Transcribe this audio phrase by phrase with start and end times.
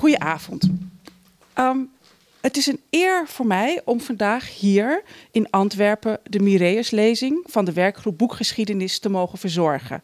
[0.00, 0.70] Goedenavond.
[1.58, 1.90] Um,
[2.40, 7.72] het is een eer voor mij om vandaag hier in Antwerpen de Mireus-lezing van de
[7.72, 10.02] werkgroep Boekgeschiedenis te mogen verzorgen.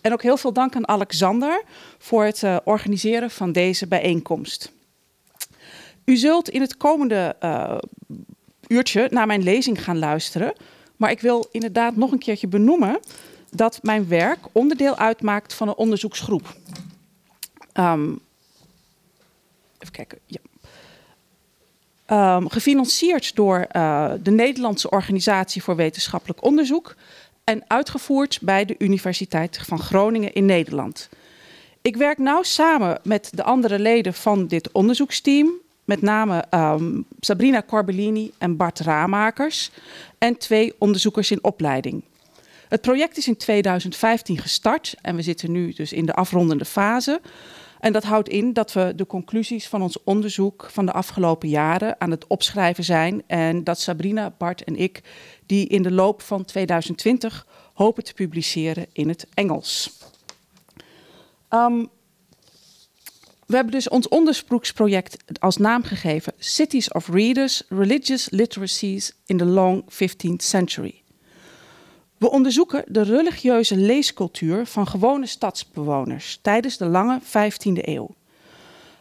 [0.00, 1.62] En ook heel veel dank aan Alexander
[1.98, 4.72] voor het uh, organiseren van deze bijeenkomst.
[6.04, 7.78] U zult in het komende uh,
[8.66, 10.54] uurtje naar mijn lezing gaan luisteren.
[10.96, 13.00] Maar ik wil inderdaad nog een keertje benoemen
[13.50, 16.56] dat mijn werk onderdeel uitmaakt van een onderzoeksgroep.
[17.74, 18.22] Um,
[19.90, 20.18] kijken.
[22.10, 26.94] Um, gefinancierd door uh, de Nederlandse Organisatie voor Wetenschappelijk Onderzoek
[27.44, 31.08] en uitgevoerd bij de Universiteit van Groningen in Nederland.
[31.82, 35.52] Ik werk nauw samen met de andere leden van dit onderzoeksteam,
[35.84, 39.70] met name um, Sabrina Corbellini en Bart Raamakers
[40.18, 42.02] en twee onderzoekers in opleiding.
[42.68, 47.20] Het project is in 2015 gestart en we zitten nu dus in de afrondende fase.
[47.84, 52.00] En dat houdt in dat we de conclusies van ons onderzoek van de afgelopen jaren
[52.00, 53.22] aan het opschrijven zijn.
[53.26, 55.02] En dat Sabrina, Bart en ik
[55.46, 59.98] die in de loop van 2020 hopen te publiceren in het Engels.
[61.50, 61.88] Um,
[63.46, 69.44] we hebben dus ons onderzoeksproject als naam gegeven Cities of Readers, Religious Literacies in the
[69.46, 71.03] Long 15th Century.
[72.16, 78.14] We onderzoeken de religieuze leescultuur van gewone stadsbewoners tijdens de lange 15e eeuw.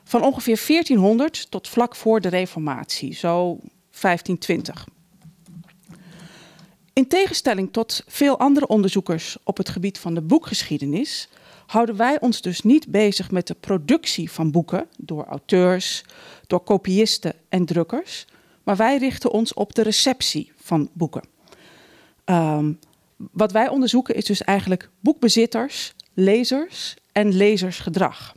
[0.03, 3.57] Van ongeveer 1400 tot vlak voor de Reformatie, zo
[4.01, 4.87] 1520.
[6.93, 11.29] In tegenstelling tot veel andere onderzoekers op het gebied van de boekgeschiedenis,
[11.65, 16.03] houden wij ons dus niet bezig met de productie van boeken door auteurs,
[16.47, 18.25] door kopiisten en drukkers,
[18.63, 21.23] maar wij richten ons op de receptie van boeken.
[22.25, 22.79] Um,
[23.31, 28.35] wat wij onderzoeken is dus eigenlijk boekbezitters, lezers en lezersgedrag.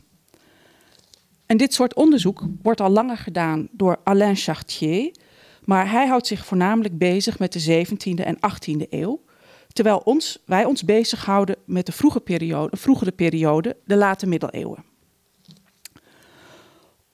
[1.45, 5.11] En dit soort onderzoek wordt al langer gedaan door Alain Chartier,
[5.63, 9.23] maar hij houdt zich voornamelijk bezig met de 17e en 18e eeuw,
[9.73, 14.83] terwijl ons, wij ons bezighouden met de vroege periode, vroegere periode, de late middeleeuwen.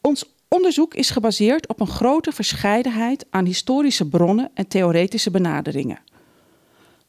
[0.02, 6.02] Ons onderzoek is gebaseerd op een grote verscheidenheid aan historische bronnen en theoretische benaderingen.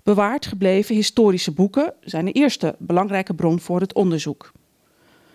[0.04, 4.52] Bewaard gebleven historische boeken zijn de eerste belangrijke bron voor het onderzoek.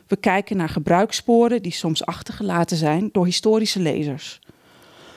[0.07, 4.39] We kijken naar gebruikssporen die soms achtergelaten zijn door historische lezers.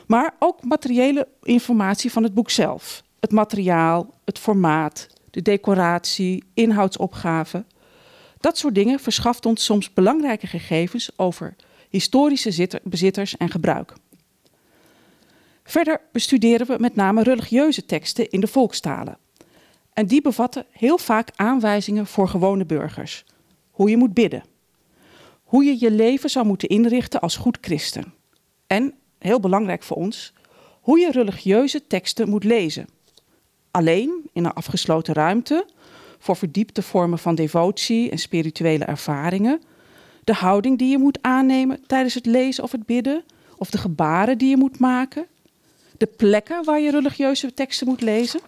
[0.06, 3.02] Maar ook materiële informatie van het boek zelf.
[3.20, 7.64] Het materiaal, het formaat, de decoratie, inhoudsopgave.
[8.40, 11.56] Dat soort dingen verschaft ons soms belangrijke gegevens over
[11.88, 13.92] historische bezitters en gebruik.
[15.64, 19.16] Verder bestuderen we met name religieuze teksten in de volkstalen.
[19.92, 23.24] En die bevatten heel vaak aanwijzingen voor gewone burgers.
[23.70, 24.42] Hoe je moet bidden.
[25.42, 28.14] Hoe je je leven zou moeten inrichten als goed christen.
[28.66, 30.32] En, heel belangrijk voor ons,
[30.80, 32.86] hoe je religieuze teksten moet lezen.
[33.70, 35.66] Alleen, in een afgesloten ruimte,
[36.18, 39.62] voor verdiepte vormen van devotie en spirituele ervaringen.
[40.24, 43.24] De houding die je moet aannemen tijdens het lezen of het bidden.
[43.56, 45.26] Of de gebaren die je moet maken.
[45.96, 48.40] De plekken waar je religieuze teksten moet lezen.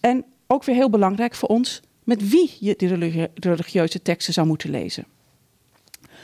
[0.00, 4.70] En ook weer heel belangrijk voor ons, met wie je de religieuze teksten zou moeten
[4.70, 5.06] lezen.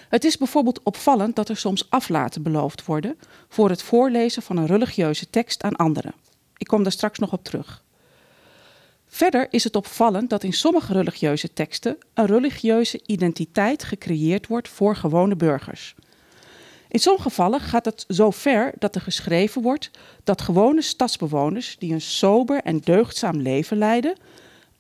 [0.08, 3.18] Het is bijvoorbeeld opvallend dat er soms aflaten beloofd worden
[3.48, 6.14] voor het voorlezen van een religieuze tekst aan anderen.
[6.56, 7.84] Ik kom daar straks nog op terug.
[9.06, 14.96] Verder is het opvallend dat in sommige religieuze teksten een religieuze identiteit gecreëerd wordt voor
[14.96, 15.94] gewone burgers.
[16.92, 19.90] In sommige gevallen gaat het zo ver dat er geschreven wordt
[20.24, 24.16] dat gewone stadsbewoners die een sober en deugdzaam leven leiden,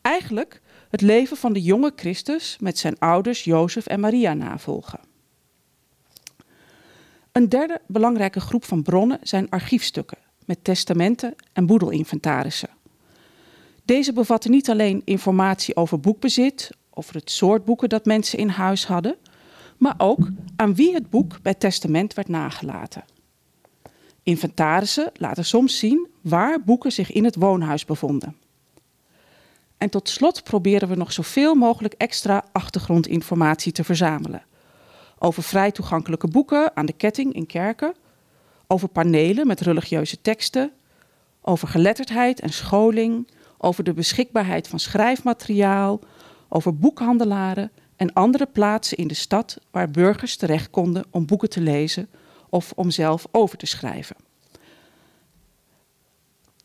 [0.00, 5.00] eigenlijk het leven van de jonge Christus met zijn ouders Jozef en Maria navolgen.
[7.32, 12.70] Een derde belangrijke groep van bronnen zijn archiefstukken met testamenten en boedelinventarissen.
[13.84, 18.86] Deze bevatten niet alleen informatie over boekbezit, over het soort boeken dat mensen in huis
[18.86, 19.16] hadden,
[19.82, 23.04] maar ook aan wie het boek bij testament werd nagelaten.
[24.22, 28.36] Inventarissen laten soms zien waar boeken zich in het woonhuis bevonden.
[29.76, 34.44] En tot slot proberen we nog zoveel mogelijk extra achtergrondinformatie te verzamelen.
[35.18, 37.94] Over vrij toegankelijke boeken aan de ketting in kerken,
[38.66, 40.72] over panelen met religieuze teksten,
[41.40, 43.28] over geletterdheid en scholing,
[43.58, 46.00] over de beschikbaarheid van schrijfmateriaal,
[46.48, 51.60] over boekhandelaren en andere plaatsen in de stad waar burgers terecht konden om boeken te
[51.60, 52.08] lezen
[52.48, 54.16] of om zelf over te schrijven.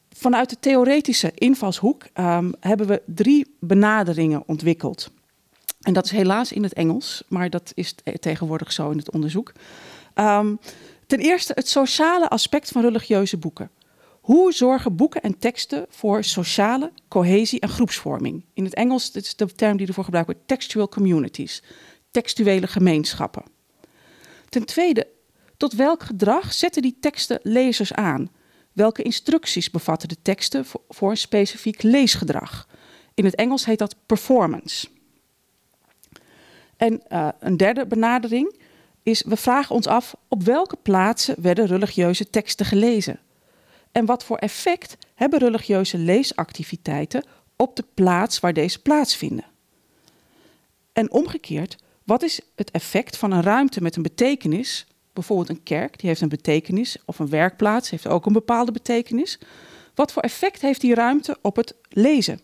[0.09, 5.11] Vanuit de theoretische invalshoek um, hebben we drie benaderingen ontwikkeld.
[5.81, 9.53] En dat is helaas in het Engels, maar dat is tegenwoordig zo in het onderzoek.
[10.13, 10.55] Ehm,
[11.07, 13.69] ten eerste het sociale aspect van religieuze boeken.
[14.27, 18.45] Hoe zorgen boeken en teksten voor sociale cohesie en groepsvorming?
[18.53, 21.63] In het Engels, is de term die ervoor gebruikt wordt, textual communities,
[22.11, 23.43] textuele gemeenschappen.
[24.49, 25.07] Ten tweede,
[25.57, 28.29] tot welk gedrag zetten die teksten lezers aan?
[28.73, 32.67] Welke instructies bevatten de teksten voor, een specifiek leesgedrag?
[33.13, 34.87] In het Engels heet dat performance.
[36.77, 38.59] En uh, een derde benadering
[39.03, 43.19] is, we vragen ons af op welke plaatsen werden religieuze teksten gelezen?
[43.97, 49.45] En wat voor effect hebben religieuze leesactiviteiten op de plaats waar deze plaatsvinden?
[50.93, 54.87] En omgekeerd, wat is het effect van een ruimte met een betekenis?
[55.13, 59.39] Bijvoorbeeld een kerk, die heeft een betekenis, of een werkplaats heeft ook een bepaalde betekenis.
[59.95, 62.41] Wat voor effect heeft die ruimte op het lezen?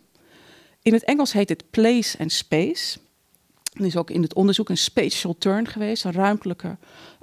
[0.82, 3.00] In het Engels heet het place and space.
[3.74, 6.78] Er is ook in het onderzoek een spatial turn geweest, een ruimtelijke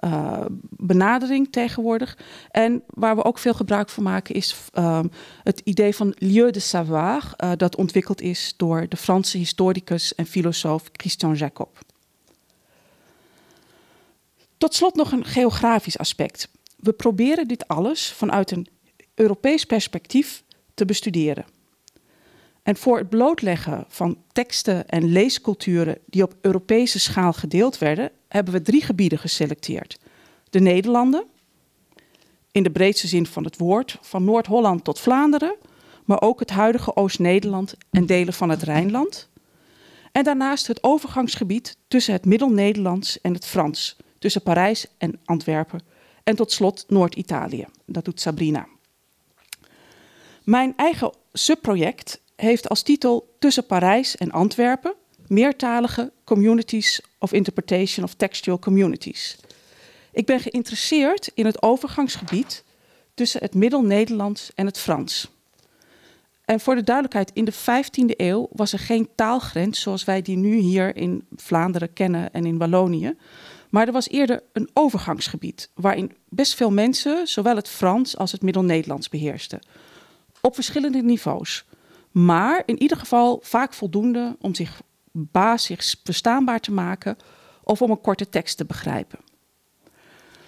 [0.04, 2.18] uh, benadering tegenwoordig.
[2.50, 5.00] En waar we ook veel gebruik van maken is uh,
[5.42, 10.26] het idee van lieu de savoir, uh, dat ontwikkeld is door de Franse historicus en
[10.26, 11.78] filosoof Christian Jacob.
[14.58, 16.48] Tot slot nog een geografisch aspect.
[16.76, 18.66] We proberen dit alles vanuit een
[19.14, 20.42] Europees perspectief
[20.74, 21.44] te bestuderen.
[22.62, 28.54] En voor het blootleggen van teksten en leesculturen die op Europese schaal gedeeld werden, hebben
[28.54, 29.98] we drie gebieden geselecteerd.
[30.50, 31.24] De Nederlanden,
[32.52, 35.54] in de breedste zin van het woord, van Noord-Holland tot Vlaanderen,
[36.04, 39.28] maar ook het huidige Oost-Nederland en delen van het Rijnland.
[40.12, 45.80] En daarnaast het overgangsgebied tussen het Middel-Nederlands en het Frans, tussen Parijs en Antwerpen.
[46.24, 47.66] En tot slot Noord-Italië.
[47.86, 48.66] Dat doet Sabrina.
[50.44, 54.94] Mijn eigen subproject heeft als titel Tussen Parijs en Antwerpen
[55.30, 59.36] meertalige communities of interpretation of textual communities.
[60.12, 62.64] Ik ben geïnteresseerd in het overgangsgebied
[63.14, 65.30] tussen het Middel-Nederlands en het Frans.
[66.44, 70.36] En voor de duidelijkheid, in de 15e eeuw was er geen taalgrens zoals wij die
[70.36, 73.14] nu hier in Vlaanderen kennen en in Wallonië.
[73.68, 78.42] Maar er was eerder een overgangsgebied waarin best veel mensen zowel het Frans als het
[78.42, 79.60] Middel-Nederlands beheersten.
[80.40, 81.64] Op verschillende niveaus.
[82.10, 84.80] Maar in ieder geval vaak voldoende om zich
[85.12, 87.16] basis verstaanbaar te maken
[87.62, 89.18] of om een korte tekst te begrijpen.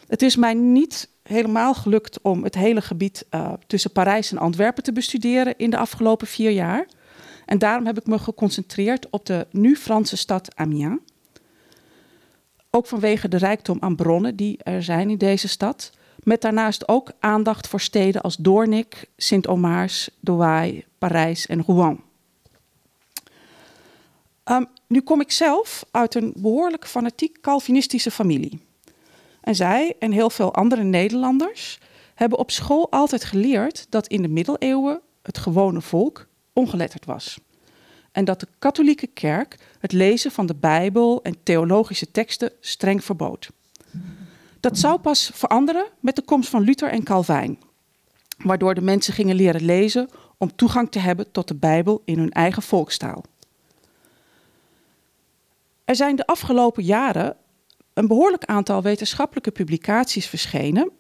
[0.07, 4.83] Het is mij niet helemaal gelukt om het hele gebied uh, tussen Parijs en Antwerpen
[4.83, 6.87] te bestuderen in de afgelopen vier jaar.
[7.47, 11.01] En daarom heb ik me geconcentreerd op de nu Franse stad Amiens.
[12.71, 15.93] Ook vanwege de rijkdom aan bronnen die er zijn in deze stad.
[16.23, 22.01] Met daarnaast ook aandacht voor steden als Doornik, Sint-Omaars, Douai, Parijs en Rouen.
[24.45, 28.61] Um, nu kom ik zelf uit een behoorlijk fanatiek Calvinistische familie.
[29.41, 31.79] En zij en heel veel andere Nederlanders
[32.15, 37.39] hebben op school altijd geleerd dat in de middeleeuwen het gewone volk ongeletterd was.
[38.13, 43.51] En dat de katholieke kerk het lezen van de Bijbel en theologische teksten streng verbood.
[44.63, 47.59] Dat zou pas veranderen met de komst van Luther en Calvijn,
[48.37, 52.31] waardoor de mensen gingen leren lezen om toegang te hebben tot de Bijbel in hun
[52.31, 53.25] eigen volkstaal.
[55.85, 57.37] Er zijn de afgelopen jaren
[57.95, 60.91] een behoorlijk aantal wetenschappelijke publicaties verschenen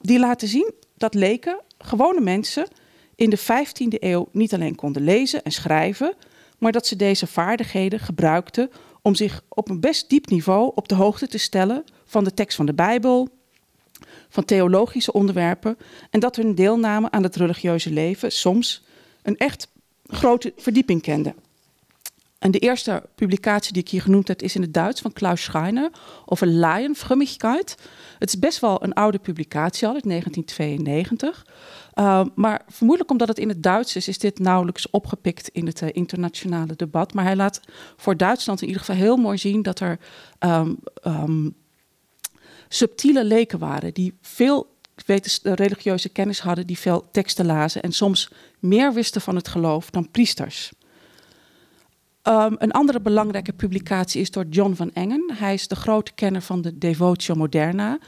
[0.00, 2.68] die laten zien dat leken, gewone mensen,
[3.14, 6.14] in de 15e eeuw niet alleen konden lezen en schrijven,
[6.58, 8.70] maar dat ze deze vaardigheden gebruikten
[9.08, 12.56] om zich op een best diep niveau op de hoogte te stellen van de tekst
[12.56, 13.28] van de Bijbel,
[14.28, 15.76] van theologische onderwerpen
[16.10, 18.84] en dat hun deelname aan het religieuze leven soms
[19.22, 19.68] een echt
[20.06, 21.34] grote verdieping kende.
[22.38, 25.42] En de eerste publicatie die ik hier genoemd heb is in het Duits van Klaus
[25.42, 25.90] Schreiner
[26.24, 27.76] over Laienfrömmigkeit.
[28.18, 31.46] Het is best wel een oude publicatie al, uit 1992.
[31.98, 35.82] Uh, maar vermoedelijk omdat het in het Duits is, is dit nauwelijks opgepikt in het
[35.82, 37.14] uh, internationale debat.
[37.14, 37.60] Maar hij laat
[37.96, 39.98] voor Duitsland in ieder geval heel mooi zien dat er
[40.38, 41.54] um, um,
[42.68, 44.76] subtiele leken waren die veel
[45.42, 50.10] religieuze kennis hadden, die veel teksten lazen en soms meer wisten van het geloof dan
[50.10, 50.72] priesters.
[52.22, 55.30] Um, een andere belangrijke publicatie is door John van Engen.
[55.34, 57.98] Hij is de grote kenner van de Devotio Moderna.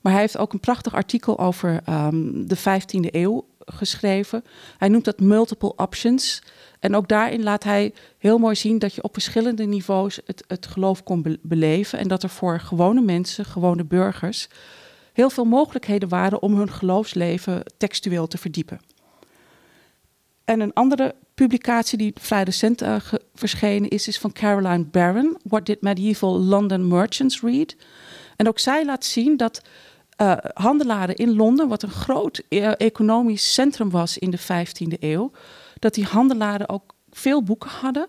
[0.00, 4.44] Maar hij heeft ook een prachtig artikel over um, de 15e eeuw geschreven.
[4.78, 6.42] Hij noemt dat multiple options.
[6.80, 10.66] En ook daarin laat hij heel mooi zien dat je op verschillende niveaus het, het
[10.66, 11.98] geloof kon be beleven.
[11.98, 14.48] En dat er voor gewone mensen, gewone burgers,
[15.12, 18.80] heel veel mogelijkheden waren om hun geloofsleven textueel te verdiepen.
[20.44, 22.96] En een andere publicatie die vrij recent uh,
[23.34, 25.36] verschenen is, is van Caroline Barron.
[25.42, 27.76] What did medieval London merchants read?
[28.36, 29.62] En ook zij laat zien dat
[30.18, 35.30] uh, handelaren in Londen, wat een groot e-, economisch centrum was in de 15e eeuw,
[35.78, 38.08] dat die handelaren ook veel boeken hadden.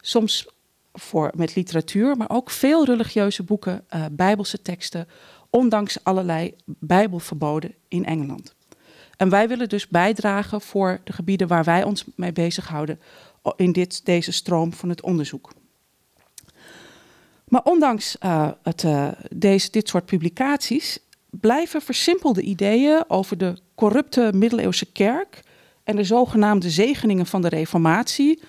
[0.00, 0.46] Soms
[0.92, 5.08] voor, met literatuur, maar ook veel religieuze boeken, uh, bijbelse teksten,
[5.50, 8.54] ondanks allerlei bijbelverboden in Engeland.
[9.16, 13.00] En wij willen dus bijdragen voor de gebieden waar wij ons mee bezighouden
[13.56, 15.52] in dit, deze stroom van het onderzoek.
[17.44, 18.16] Maar ondanks
[18.62, 18.84] het,
[19.30, 20.98] deze, dit soort publicaties
[21.30, 25.40] blijven versimpelde ideeën over de corrupte middeleeuwse kerk
[25.84, 28.42] en de zogenaamde zegeningen van de Reformatie,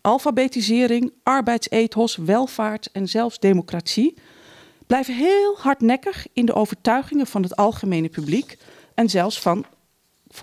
[0.00, 4.14] alfabetisering, arbeidsethos, welvaart en zelfs democratie,
[4.86, 8.56] blijven heel hardnekkig in de overtuigingen van het algemene publiek
[8.94, 9.64] en zelfs van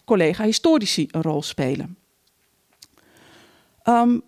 [0.06, 1.98] collega-historici een rol spelen.
[3.84, 4.22] Um,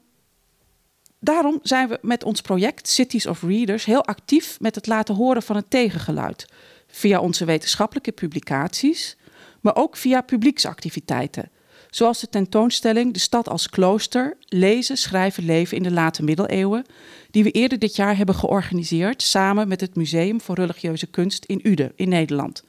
[1.20, 5.43] daarom zijn we met ons project Cities of Readers heel actief met het laten horen
[5.43, 6.46] van het tegengeluid.
[6.91, 9.17] Via onze wetenschappelijke publicaties,
[9.62, 11.51] maar ook via publieksactiviteiten.
[11.89, 16.86] Zoals de tentoonstelling De stad als klooster, lezen, schrijven, leven in de late middeleeuwen,
[17.31, 21.60] die we eerder dit jaar hebben georganiseerd samen met het Museum voor Religieuze Kunst in
[21.63, 22.63] Uden in Nederland.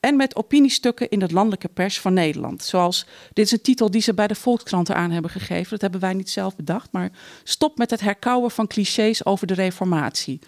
[0.00, 2.64] En met opiniestukken in de landelijke pers van Nederland.
[2.64, 5.70] Zoals, dit is een titel die ze bij de Volkskrant eraan hebben gegeven.
[5.70, 6.92] Dat hebben wij niet zelf bedacht.
[6.92, 7.10] Maar
[7.44, 10.38] stop met het herkauwen van clichés over de reformatie.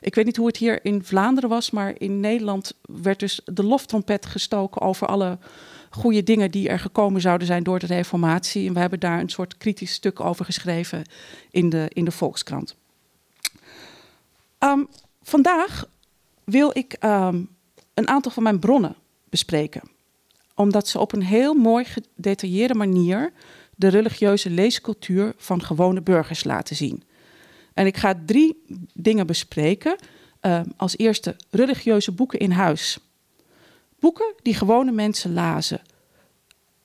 [0.00, 3.64] Ik weet niet hoe het hier in Vlaanderen was, maar in Nederland werd dus de
[3.64, 5.38] loftrompet gestoken over alle
[5.90, 8.66] goede dingen die er gekomen zouden zijn door de reformatie.
[8.66, 11.04] En we hebben daar een soort kritisch stuk over geschreven
[11.50, 12.76] in de, in de Volkskrant.
[14.58, 14.88] Um,
[15.22, 15.88] vandaag
[16.44, 17.48] wil ik um,
[17.94, 18.96] een aantal van mijn bronnen
[19.28, 19.82] bespreken.
[20.54, 23.32] Omdat ze op een heel mooi gedetailleerde manier
[23.76, 27.02] de religieuze leescultuur van gewone burgers laten zien.
[27.74, 28.62] En ik ga drie
[28.94, 29.96] dingen bespreken.
[30.42, 32.98] Uh, als eerste religieuze boeken in huis.
[33.98, 35.82] Boeken die gewone mensen lazen.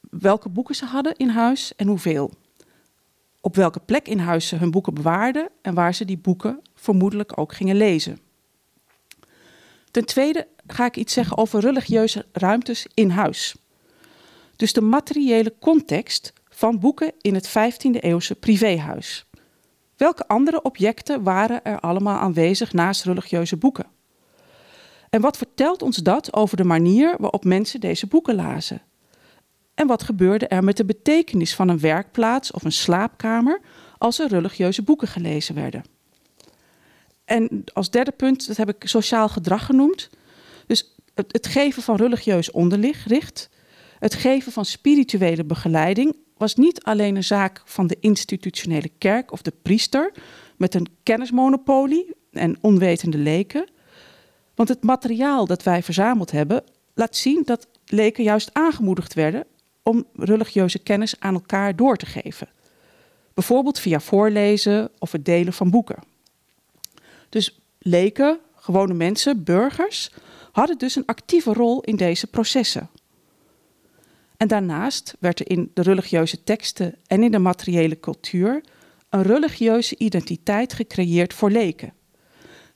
[0.09, 2.33] Welke boeken ze hadden in huis en hoeveel.
[3.41, 7.37] Op welke plek in huis ze hun boeken bewaarden en waar ze die boeken vermoedelijk
[7.37, 8.19] ook gingen lezen.
[9.91, 13.55] Ten tweede ga ik iets zeggen over religieuze ruimtes in huis.
[14.55, 19.25] Dus de materiële context van boeken in het 15e eeuwse privéhuis.
[19.97, 23.85] Welke andere objecten waren er allemaal aanwezig naast religieuze boeken?
[25.09, 28.81] En wat vertelt ons dat over de manier waarop mensen deze boeken lazen?
[29.73, 33.61] En wat gebeurde er met de betekenis van een werkplaats of een slaapkamer
[33.97, 35.83] als er religieuze boeken gelezen werden?
[37.25, 40.09] En als derde punt, dat heb ik sociaal gedrag genoemd.
[40.67, 43.49] Dus het, het geven van religieus onderricht,
[43.99, 49.41] het geven van spirituele begeleiding was niet alleen een zaak van de institutionele kerk of
[49.41, 50.11] de priester
[50.57, 53.69] met een kennismonopolie en onwetende leken.
[54.55, 56.63] Want het materiaal dat wij verzameld hebben
[56.93, 59.45] laat zien dat leken juist aangemoedigd werden
[59.83, 62.47] om religieuze kennis aan elkaar door te geven.
[63.33, 66.03] Bijvoorbeeld via voorlezen of het delen van boeken.
[67.29, 70.11] Dus leken, gewone mensen, burgers,
[70.51, 72.89] hadden dus een actieve rol in deze processen.
[74.37, 78.63] En daarnaast werd er in de religieuze teksten en in de materiële cultuur
[79.09, 81.93] een religieuze identiteit gecreëerd voor leken.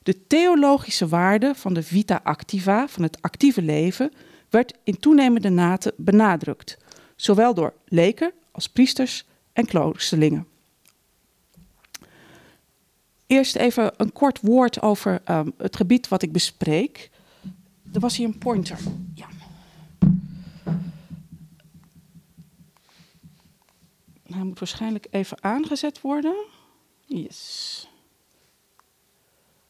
[0.02, 4.12] De theologische waarde van de vita activa, van het actieve leven,
[4.50, 6.78] werd in toenemende mate benadrukt,
[7.16, 10.46] zowel door leken als priesters en kloosterlingen.
[13.26, 17.10] Eerst even een kort woord over um, het gebied wat ik bespreek.
[17.92, 18.78] Er was hier een pointer.
[19.14, 19.26] Ja.
[24.32, 26.44] Hij moet waarschijnlijk even aangezet worden.
[27.06, 27.88] Yes.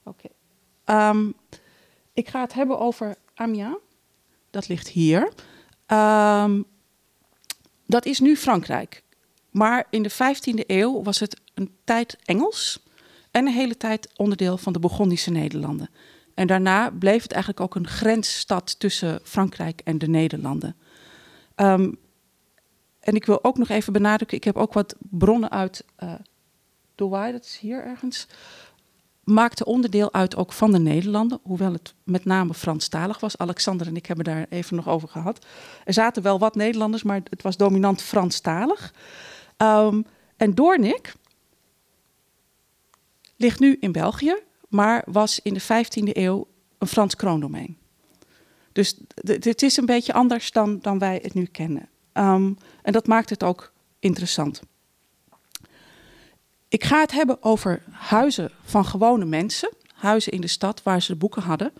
[0.04, 0.28] Oké.
[0.84, 1.34] Um,
[2.12, 3.76] ik ga het hebben over Amiens.
[4.50, 5.32] Dat ligt hier.
[5.86, 6.64] Um,
[7.86, 9.02] dat is nu Frankrijk.
[9.50, 12.82] Maar in de 15e eeuw was het een tijd Engels
[13.30, 15.90] en een hele tijd onderdeel van de Burgondische Nederlanden.
[16.34, 20.76] En daarna bleef het eigenlijk ook een grensstad tussen Frankrijk en de Nederlanden.
[21.56, 21.98] Um,
[23.10, 26.12] en ik wil ook nog even benadrukken, ik heb ook wat bronnen uit uh,
[26.94, 28.26] Douai, dat is hier ergens,
[29.24, 33.38] maakte onderdeel uit ook van de Nederlanden, hoewel het met name Franstalig was.
[33.38, 35.46] Alexander en ik hebben daar even nog over gehad.
[35.84, 38.94] Er zaten wel wat Nederlanders, maar het was dominant Franstalig.
[39.56, 41.14] Um, en Doornik,
[43.36, 44.36] ligt nu in België,
[44.68, 46.46] maar was in de 15e eeuw
[46.78, 47.78] een Frans kroondomein.
[48.72, 51.88] Dus het is een beetje anders dan, dan wij het nu kennen.
[52.12, 54.62] Um, en dat maakt het ook interessant.
[56.68, 61.12] Ik ga het hebben over huizen van gewone mensen, huizen in de stad waar ze
[61.12, 61.72] de boeken hadden.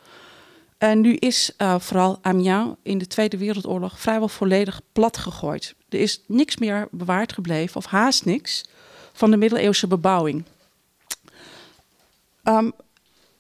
[0.79, 5.75] En nu is uh, vooral Amiens in de Tweede Wereldoorlog vrijwel volledig plat gegooid.
[5.89, 8.65] Er is niks meer bewaard gebleven, of haast niks,
[9.13, 10.45] van de middeleeuwse bebouwing.
[12.45, 12.73] Um,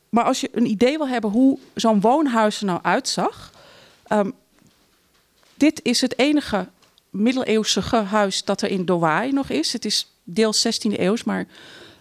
[0.08, 3.52] maar als je een idee wil hebben hoe zo'n woonhuis er nou uitzag.
[4.08, 4.32] Um,
[5.54, 6.68] dit is het enige
[7.10, 9.72] middeleeuwse huis dat er in Douai nog is.
[9.72, 11.46] Het is deels 16e eeuws, maar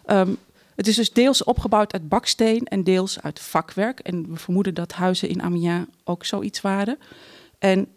[0.06, 0.38] um,
[0.76, 4.00] het is dus deels opgebouwd uit baksteen en deels uit vakwerk.
[4.00, 7.00] En we vermoeden dat huizen in Amiens ook zoiets waren.
[7.60, 7.88] En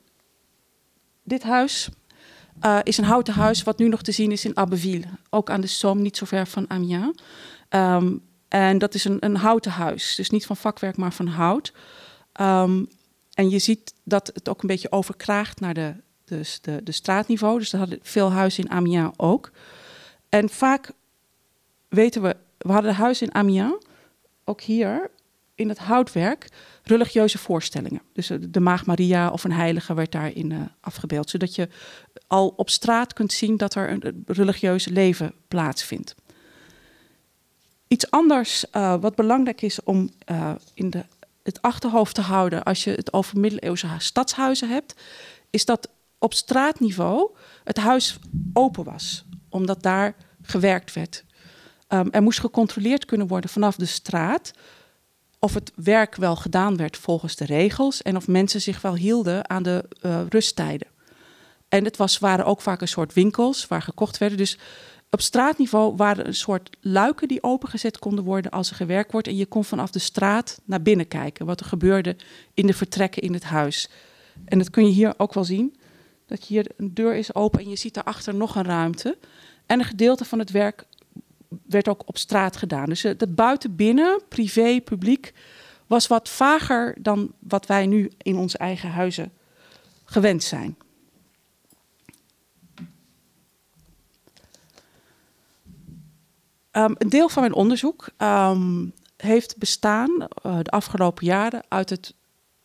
[1.22, 1.88] dit huis
[2.62, 5.06] uh, is een houten huis wat nu nog te zien is in Abbeville.
[5.30, 7.22] Ook aan de Somme, niet zo ver van Amiens.
[7.70, 10.14] Um, en dat is een, een houten huis.
[10.14, 11.72] Dus niet van vakwerk, maar van hout.
[12.40, 12.88] Um,
[13.34, 15.94] en je ziet dat het ook een beetje overkraagt naar de,
[16.36, 17.58] dus de, de straatniveau.
[17.58, 19.50] Dus dat hadden veel huizen in Amiens ook.
[20.28, 20.90] En vaak
[21.88, 23.74] weten we, we hadden huizen in Amiens,
[24.44, 25.10] ook hier
[25.54, 26.48] in het houtwerk,
[26.82, 28.02] religieuze voorstellingen.
[28.12, 31.30] Dus de Maag Maria of een heilige werd daarin uh, afgebeeld.
[31.30, 31.68] Zodat je
[32.26, 36.14] al op straat kunt zien dat er een religieus leven plaatsvindt.
[37.88, 41.04] Iets anders uh, wat belangrijk is om uh, in de,
[41.42, 44.94] het achterhoofd te houden als je het over middeleeuwse stadshuizen hebt,
[45.50, 45.88] is dat
[46.22, 47.30] op straatniveau
[47.64, 48.18] het huis
[48.52, 51.24] open was, omdat daar gewerkt werd.
[51.88, 54.52] Um, er moest gecontroleerd kunnen worden vanaf de straat
[55.38, 59.50] of het werk wel gedaan werd volgens de regels en of mensen zich wel hielden
[59.50, 60.88] aan de uh, rusttijden.
[61.68, 64.38] En het was, waren ook vaak een soort winkels waar gekocht werden.
[64.38, 64.58] Dus
[65.10, 69.28] op straatniveau waren een soort luiken die opengezet konden worden als er gewerkt wordt.
[69.28, 72.16] En je kon vanaf de straat naar binnen kijken wat er gebeurde
[72.54, 73.88] in de vertrekken in het huis.
[74.44, 75.76] En dat kun je hier ook wel zien.
[76.32, 79.18] Dat hier een deur is open en je ziet daarachter nog een ruimte.
[79.66, 80.86] En een gedeelte van het werk
[81.66, 82.86] werd ook op straat gedaan.
[82.86, 85.32] Dus het buiten binnen, privé, publiek,
[85.86, 89.32] was wat vager dan wat wij nu in onze eigen huizen
[90.04, 90.76] gewend zijn.
[96.72, 102.14] Um, een deel van mijn onderzoek um, heeft bestaan uh, de afgelopen jaren uit het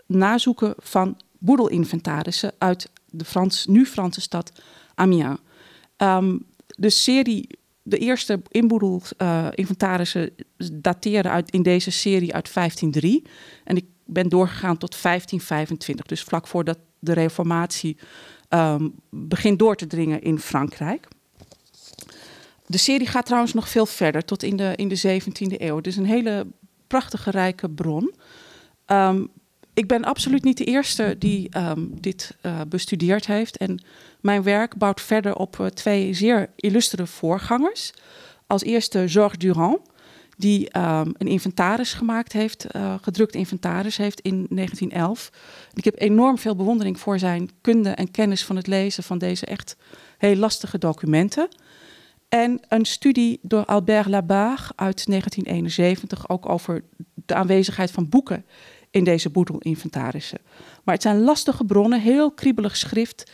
[0.06, 4.52] nazoeken van boedelinventarissen uit de Frans, nu Franse stad
[4.96, 5.40] Amiens.
[5.98, 7.50] Um, de serie,
[7.84, 13.24] de eerste inboedelinventarissen uh, dateren uit, in deze serie uit 1503.
[13.64, 17.98] En ik ben doorgegaan tot 1525, dus vlak voordat de reformatie
[19.10, 21.08] begint door te dringen in Frankrijk.
[22.66, 25.80] De serie gaat trouwens nog veel verder, tot in de, in de 17e eeuw.
[25.82, 26.48] Is een hele
[26.88, 28.14] prachtige, rijke bron.
[28.88, 29.30] Um,
[29.78, 33.58] ik ben absoluut niet de eerste die um, dit uh, bestudeerd heeft.
[33.58, 33.84] En
[34.22, 37.94] mijn werk bouwt verder op uh, twee zeer illustere voorgangers.
[38.48, 39.80] Als eerste Georges Durand,
[40.38, 45.32] die um, een inventaris gemaakt heeft, uh, gedrukt inventaris heeft in 1911.
[45.74, 49.46] Ik heb enorm veel bewondering voor zijn kunde en kennis van het lezen van deze
[49.46, 49.78] echt
[50.18, 51.48] heel lastige documenten.
[52.30, 56.84] En een studie door Albert Labarre uit 1971, ook over
[57.26, 58.46] de aanwezigheid van boeken
[58.92, 60.40] in deze boedelinventarissen.
[60.84, 63.32] Maar het zijn lastige bronnen, heel kriebelig schrift.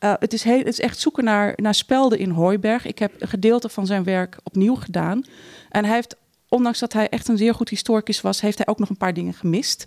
[0.00, 2.86] Uh, het, is heel, het is echt zoeken naar, naar spelden in Hooiberg.
[2.86, 5.24] Ik heb een gedeelte van zijn werk opnieuw gedaan.
[5.70, 6.16] En hij heeft,
[6.48, 9.14] ondanks dat hij echt een zeer goed historicus was, heeft hij ook nog een paar
[9.14, 9.86] dingen gemist.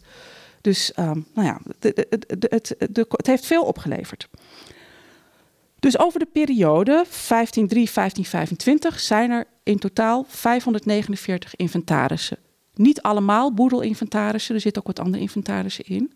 [0.62, 1.60] Dus um, nou ja,
[3.10, 4.28] het heeft veel opgeleverd.
[5.80, 12.38] Dus over de periode 1503-1525 zijn er in totaal 549 inventarissen.
[12.78, 16.13] Niet allemaal boedelinventarissen, er zitten ook wat andere inventarissen in.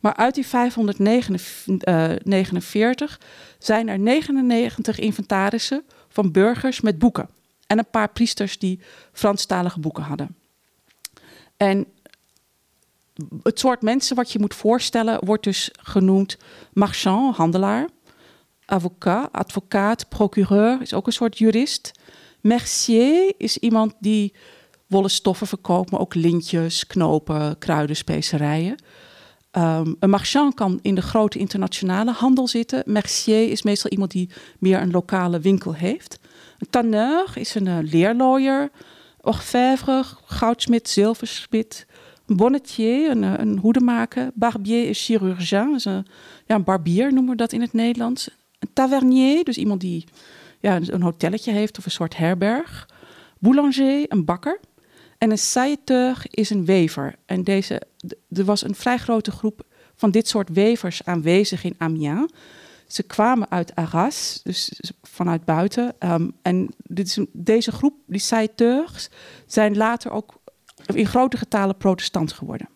[0.00, 3.20] Maar uit die 549
[3.58, 7.28] zijn er 99 inventarissen van burgers met boeken.
[7.66, 8.80] En een paar priesters die
[9.12, 10.36] Franstalige boeken hadden.
[11.56, 11.86] En
[13.42, 16.36] het soort mensen wat je moet voorstellen wordt dus genoemd
[16.72, 17.88] marchand, handelaar
[18.68, 21.92] avocat, advocaat, procureur is ook een soort jurist.
[22.40, 24.34] Mercier is iemand die
[24.88, 28.76] wollen stoffen verkoopt, maar ook lintjes, knopen, kruiden, specerijen.
[29.52, 32.82] Um, een marchand kan in de grote internationale handel zitten.
[32.86, 36.18] Mercier is meestal iemand die meer een lokale winkel heeft.
[36.58, 38.70] Een tanneur is een uh, leerlooier.
[39.20, 41.86] Orfèvre, goudsmid, zilversmid.
[42.26, 44.30] Een bonnetier, een, uh, een hoedemaker.
[44.34, 46.06] Barbier is chirurgien, een,
[46.46, 48.30] ja, een barbier noemen we dat in het Nederlands.
[48.58, 50.04] Een tavernier, dus iemand die
[50.60, 52.88] ja, een hotelletje heeft of een soort herberg.
[53.38, 54.60] Boulanger, een bakker.
[55.18, 57.14] En een sailleteur is een wever.
[57.26, 57.82] En deze,
[58.32, 59.62] er was een vrij grote groep
[59.96, 62.32] van dit soort wevers aanwezig in Amiens.
[62.86, 65.94] Ze kwamen uit Arras, dus vanuit buiten.
[65.98, 69.08] Um, en dit is deze groep, die sailleteurs,
[69.46, 70.34] zijn later ook
[70.86, 72.68] in grote getalen protestant geworden.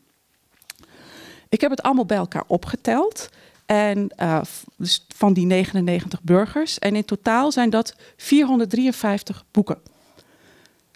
[1.48, 3.28] Ik heb het allemaal bij elkaar opgeteld.
[3.66, 4.40] En uh,
[4.76, 6.78] dus van die 99 burgers.
[6.78, 9.78] En in totaal zijn dat 453 boeken.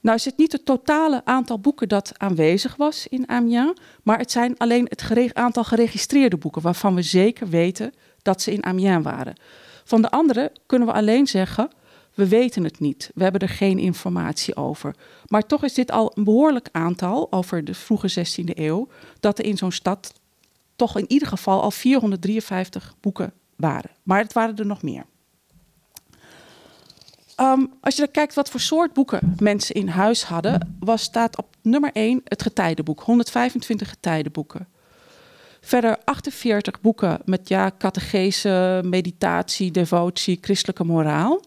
[0.06, 4.30] Nou is het niet het totale aantal boeken dat aanwezig was in Amiens, maar het
[4.30, 7.92] zijn alleen het aantal geregistreerde boeken waarvan we zeker weten
[8.22, 9.40] dat ze in Amiens waren.
[9.84, 11.70] Van de andere kunnen we alleen zeggen,
[12.14, 14.94] we weten het niet, we hebben er geen informatie over.
[15.26, 18.88] Maar toch is dit al een behoorlijk aantal over de vroege 16e eeuw,
[19.20, 20.12] dat er in zo'n stad
[20.76, 23.90] toch in ieder geval al 453 boeken waren.
[24.02, 25.04] Maar het waren er nog meer.
[27.40, 31.38] Um, als je dan kijkt wat voor soort boeken mensen in huis hadden, was staat
[31.38, 34.68] op nummer 1 het getijdenboek, 125 getijdenboeken.
[35.60, 41.40] Verder 48 boeken met ja, catechese, meditatie, devotie, christelijke moraal.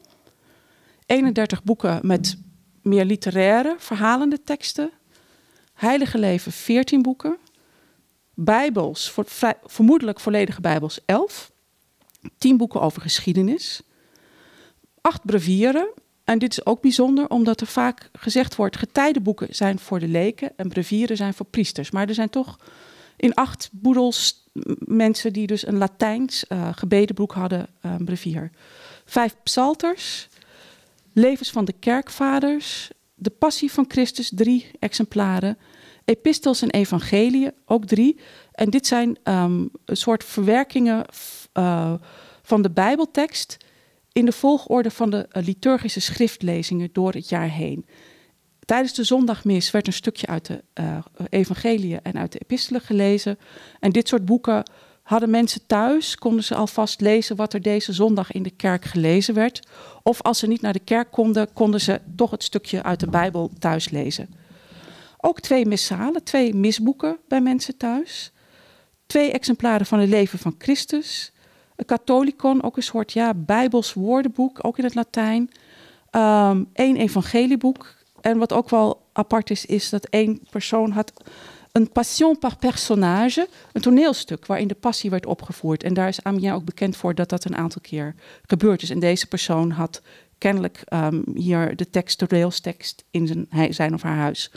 [1.05, 2.37] 31 boeken met
[2.81, 4.91] meer literaire, verhalende teksten.
[5.73, 7.37] Heilige leven 14 boeken.
[8.33, 9.25] Bijbels, voor,
[9.65, 11.51] vermoedelijk volledige Bijbels 11.
[12.37, 13.81] 10 boeken over geschiedenis
[15.09, 15.89] acht brevieren.
[16.23, 20.51] En dit is ook bijzonder, omdat er vaak gezegd wordt: getijdenboeken zijn voor de leken
[20.55, 21.91] en brevieren zijn voor priesters.
[21.91, 22.59] Maar er zijn toch
[23.15, 24.47] in acht boedels
[24.79, 28.51] mensen die dus een Latijns uh, gebedenboek hadden, uh, brevier.
[29.05, 30.27] Vijf psalters,
[31.13, 35.57] levens van de kerkvaders, de passie van Christus, drie exemplaren.
[36.05, 38.19] Epistels en evangeliën, ook drie.
[38.51, 41.05] En dit zijn um, een soort verwerkingen
[41.53, 41.93] uh,
[42.41, 43.57] van de Bijbeltekst
[44.11, 47.85] in de volgorde van de eh, liturgische schriftlezingen door het jaar heen.
[48.65, 50.97] Tijdens de zondagmis werd een stukje uit de uh,
[51.29, 53.39] evangeliën en uit de epistelen gelezen.
[53.79, 54.63] En dit soort boeken
[55.03, 59.33] hadden mensen thuis, konden ze alvast lezen wat er deze zondag in de kerk gelezen
[59.33, 59.67] werd.
[60.03, 63.09] Of als ze niet naar de kerk konden, konden ze toch het stukje uit de
[63.09, 64.29] Bijbel thuis lezen.
[65.17, 68.31] Ook twee missalen, twee misboeken bij mensen thuis.
[69.05, 71.31] Twee exemplaren van het leven van Christus.
[71.79, 75.49] Een katholicon, ook een soort ja, bijbels woordenboek, ook in het Latijn.
[76.11, 77.95] Um, evangelieboek.
[78.21, 81.13] En wat ook wel apart is, is dat één persoon had
[81.71, 85.83] een passion par personnage, een toneelstuk waarin de passie werd opgevoerd.
[85.83, 88.15] En daar is Amiens ook bekend voor dat dat een aantal keer
[88.45, 88.89] gebeurd is.
[88.89, 90.01] En deze persoon had
[90.37, 94.51] kennelijk um, hier de tekst, toneelstekst in zijn, zijn of haar huis.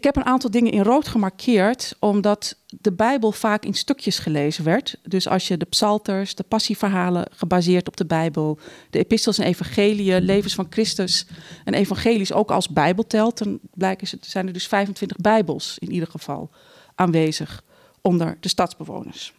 [0.00, 4.64] Ik heb een aantal dingen in rood gemarkeerd, omdat de Bijbel vaak in stukjes gelezen
[4.64, 4.96] werd.
[5.02, 8.58] Dus als je de psalters, de passieverhalen gebaseerd op de Bijbel,
[8.90, 11.26] de epistels en evangeliën, levens van Christus
[11.64, 16.08] en evangelies ook als Bijbel telt, dan blijken zijn er dus 25 Bijbels in ieder
[16.08, 16.50] geval
[16.94, 17.62] aanwezig
[18.00, 19.32] onder de stadsbewoners.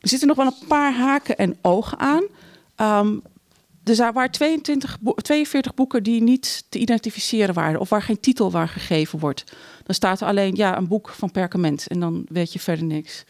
[0.00, 2.24] Er zitten nog wel een paar haken en ogen aan.
[3.06, 3.22] Um,
[3.82, 8.50] dus er waren 22, 42 boeken die niet te identificeren waren of waar geen titel
[8.50, 9.44] waar gegeven wordt.
[9.84, 13.24] Dan staat er alleen ja, een boek van perkament en dan weet je verder niks.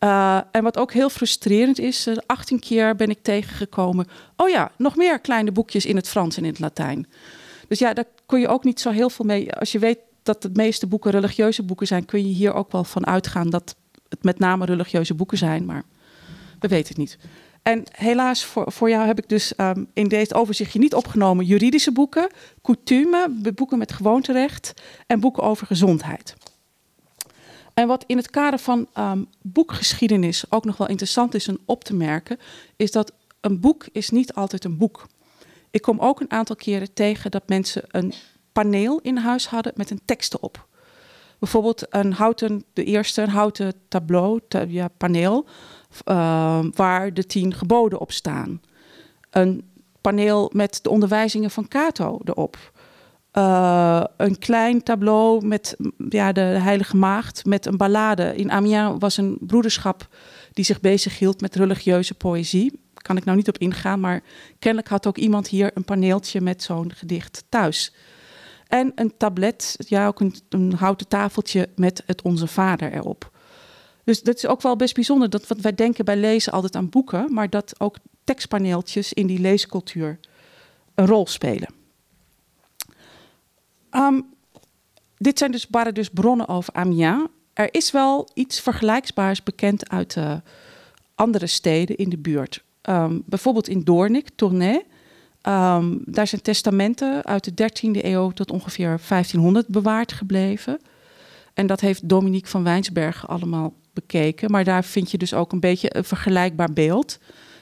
[0.00, 4.06] Uh, en wat ook heel frustrerend is, 18 keer ben ik tegengekomen.
[4.36, 7.06] Oh ja, nog meer kleine boekjes in het Frans en in het Latijn.
[7.68, 9.52] Dus ja, daar kun je ook niet zo heel veel mee.
[9.52, 12.84] Als je weet dat de meeste boeken religieuze boeken zijn, kun je hier ook wel
[12.84, 13.76] van uitgaan dat
[14.08, 15.64] het met name religieuze boeken zijn.
[15.64, 15.82] Maar
[16.60, 17.18] we weten het niet.
[17.64, 21.92] En helaas voor, voor jou heb ik dus um, in deze overzichtje niet opgenomen juridische
[21.92, 22.30] boeken,
[22.62, 24.72] coutume, boeken met gewoonterecht
[25.06, 26.34] en boeken over gezondheid.
[27.74, 31.84] En wat in het kader van um, boekgeschiedenis ook nog wel interessant is om op
[31.84, 32.38] te merken,
[32.76, 35.06] is dat een boek is niet altijd een boek.
[35.70, 38.12] Ik kom ook een aantal keren tegen dat mensen een
[38.52, 40.66] paneel in huis hadden met een tekst erop.
[41.38, 45.46] Bijvoorbeeld een houten, de eerste een houten tableau, ja, paneel,
[46.04, 48.60] uh, waar de tien geboden op staan.
[49.30, 49.64] Een
[50.00, 52.72] paneel met de onderwijzingen van Cato erop.
[53.32, 55.76] Uh, een klein tableau met
[56.08, 58.36] ja, de Heilige Maagd met een ballade.
[58.36, 60.08] In Amiens was een broederschap
[60.52, 62.80] die zich bezighield met religieuze poëzie.
[62.94, 64.22] Kan ik nou niet op ingaan, maar
[64.58, 67.94] kennelijk had ook iemand hier een paneeltje met zo'n gedicht thuis.
[68.66, 73.30] En een tablet, ja, ook een houten tafeltje met het Onze Vader erop.
[74.04, 75.30] Dus dat is ook wel best bijzonder.
[75.30, 79.38] Dat, wat wij denken bij lezen altijd aan boeken, maar dat ook tekstpaneeltjes in die
[79.38, 80.18] leescultuur
[80.94, 81.68] een rol spelen.
[83.90, 84.26] Um,
[85.16, 87.26] dit zijn dus, waren dus bronnen over Amiens.
[87.52, 90.34] Er is wel iets vergelijkbaars bekend uit uh,
[91.14, 92.62] andere steden in de buurt.
[92.82, 94.82] Um, bijvoorbeeld in Doornik, Tournai.
[95.42, 100.80] Um, daar zijn testamenten uit de 13e eeuw tot ongeveer 1500 bewaard gebleven.
[101.54, 104.50] En dat heeft Dominique van Wijnsberg allemaal bekeken.
[104.50, 107.18] Maar daar vind je dus ook een beetje een vergelijkbaar beeld.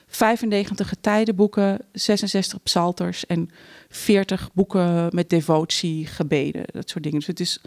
[0.07, 3.51] 95 getijdenboeken, 66 psalters en
[3.89, 7.19] 40 boeken met devotie, gebeden, dat soort dingen.
[7.19, 7.61] Dus het is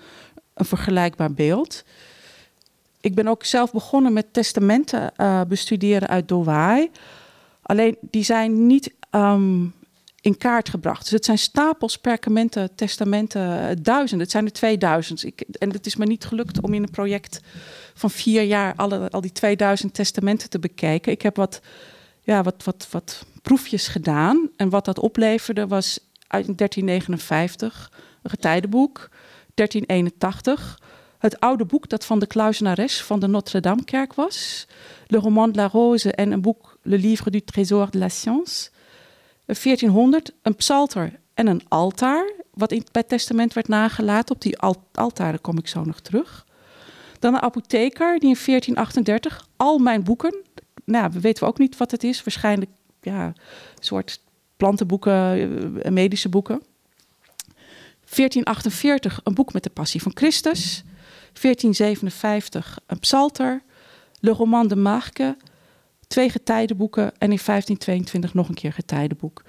[0.53, 1.83] een vergelijkbaar beeld.
[3.01, 6.89] ik ben ook zelf begonnen met testamenten uh, bestuderen uit Douai.
[7.61, 9.65] Alleen die zijn niet ehm,
[10.25, 11.01] in kaart gebracht.
[11.01, 14.19] Dus het zijn stapels perkamenten, testamenten, duizenden.
[14.19, 15.23] Het zijn er 2000.
[15.23, 17.41] Ik, en het is me niet gelukt om in een project
[17.93, 21.11] van vier jaar alle, al die 2000 testamenten te bekijken.
[21.11, 21.61] Ik heb wat,
[22.21, 24.49] ja, wat, wat, wat proefjes gedaan.
[24.57, 29.09] En wat dat opleverde was uit 1359 een getijdenboek.
[29.53, 30.79] 1381
[31.17, 34.67] het oude boek dat van de kluizenares van de Notre-Dame-kerk was.
[35.07, 38.69] Le Roman de la Rose en een boek Le Livre du Trésor de la Science.
[39.45, 44.35] 1400 een psalter en een altaar, wat in, bij het testament werd nagelaten.
[44.35, 44.57] Op die
[44.91, 46.45] altaren kom ik zo nog terug.
[47.19, 50.35] Dan een apotheker die in 1438 al mijn boeken,
[50.85, 53.33] nou, we weten ook niet wat het is, waarschijnlijk ja,
[53.79, 54.21] soort
[54.57, 55.13] plantenboeken,
[55.83, 56.61] eh, medische boeken.
[58.15, 60.83] 1448 een boek met de passie van Christus.
[61.33, 63.61] 1457 een psalter.
[64.19, 65.37] Le Roman de Marque.
[66.07, 67.03] Twee getijdenboeken.
[67.03, 69.43] En in 1522 nog een keer getijdenboek.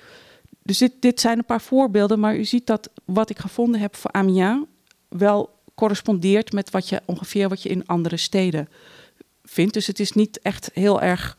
[0.63, 2.21] Dus dit, dit zijn een paar voorbeelden.
[2.21, 4.65] Maar u ziet dat wat ik gevonden heb voor Amiens
[5.09, 8.69] wel correspondeert met wat je ongeveer wat je in andere steden
[9.45, 9.75] vindt.
[9.75, 11.39] Dus het is niet echt heel erg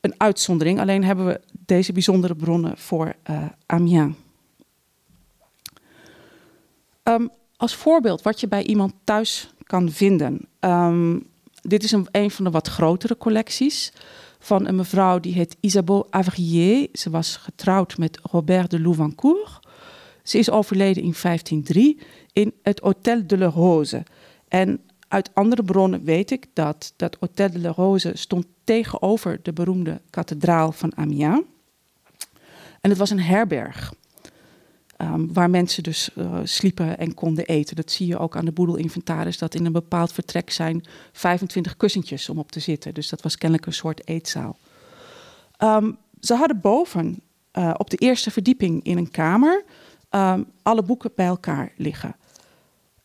[0.00, 0.80] een uitzondering.
[0.80, 4.14] Alleen hebben we deze bijzondere bronnen voor uh, Amiens.
[7.02, 10.48] Um, als voorbeeld wat je bij iemand thuis kan vinden.
[10.60, 11.26] Um,
[11.62, 13.92] dit is een, een van de wat grotere collecties
[14.42, 16.88] van een mevrouw die heet Isabeau Avrier.
[16.92, 19.60] Ze was getrouwd met Robert de Louvancourt.
[20.22, 21.98] Ze is overleden in 1503
[22.32, 24.02] in het Hôtel de la Rose.
[24.48, 29.52] En uit andere bronnen weet ik dat dat Hôtel de la Rose stond tegenover de
[29.52, 31.42] beroemde kathedraal van Amiens.
[32.80, 33.92] En het was een herberg.
[35.02, 37.76] Um, waar mensen dus uh, sliepen en konden eten.
[37.76, 42.28] Dat zie je ook aan de boedelinventaris, dat in een bepaald vertrek zijn 25 kussentjes
[42.28, 42.94] om op te zitten.
[42.94, 44.58] Dus dat was kennelijk een soort eetzaal.
[45.58, 47.20] Um, ze hadden boven
[47.52, 49.64] uh, op de eerste verdieping in een kamer
[50.10, 52.16] um, alle boeken bij elkaar liggen.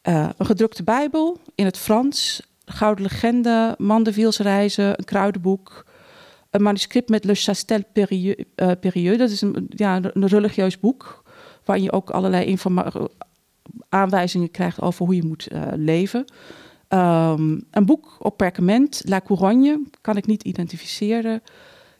[0.04, 5.86] Uh, een gedrukte Bijbel in het Frans, Gouden Legende, Mandeviels Reizen, een kruidenboek,
[6.50, 7.84] een manuscript met Le Chastel
[8.80, 9.18] Périeux.
[9.18, 11.26] dat is een, ja, een religieus boek
[11.68, 12.58] waarin je ook allerlei
[13.90, 16.26] aanwijzingen krijgt over hoe je moet uh, leven.
[16.90, 21.42] Um, een boek op perkament, La Couronne, kan ik niet identificeren.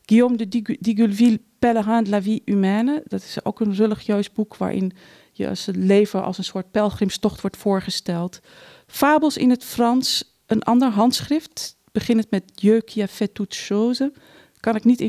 [0.06, 3.04] Guillaume de Digulville, Pèlerin de la vie humaine.
[3.08, 4.92] Dat is ook een religieus boek waarin
[5.32, 8.40] je als het leven als een soort pelgrimstocht wordt voorgesteld.
[8.88, 14.12] Fabels in het Frans, een ander handschrift, beginnend met Dieu qui a fait toutes choses.
[14.60, 15.00] Kan ik niet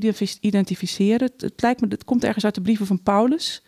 [0.41, 1.31] identificeren.
[1.33, 3.63] Het, het, lijkt me, het komt ergens uit de brieven van Paulus.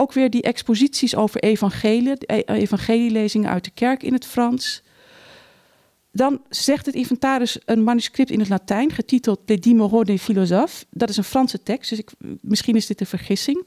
[0.00, 4.82] Ook weer die exposities over evangelie, e-, evangelielezingen uit de kerk in het Frans.
[6.12, 10.84] Dan zegt het inventaris een manuscript in het Latijn, getiteld Les Dix Moraux des Philosophes.
[10.90, 13.66] Dat is een Franse tekst, dus ik, misschien is dit een vergissing.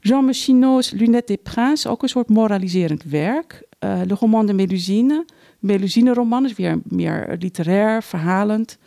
[0.00, 3.62] Jean Machino's Lunette des Princes, ook een soort moraliserend werk.
[3.84, 5.24] Uh, Le Roman de Mélusine,
[5.58, 8.78] Mélusine-roman is weer meer literair, verhalend.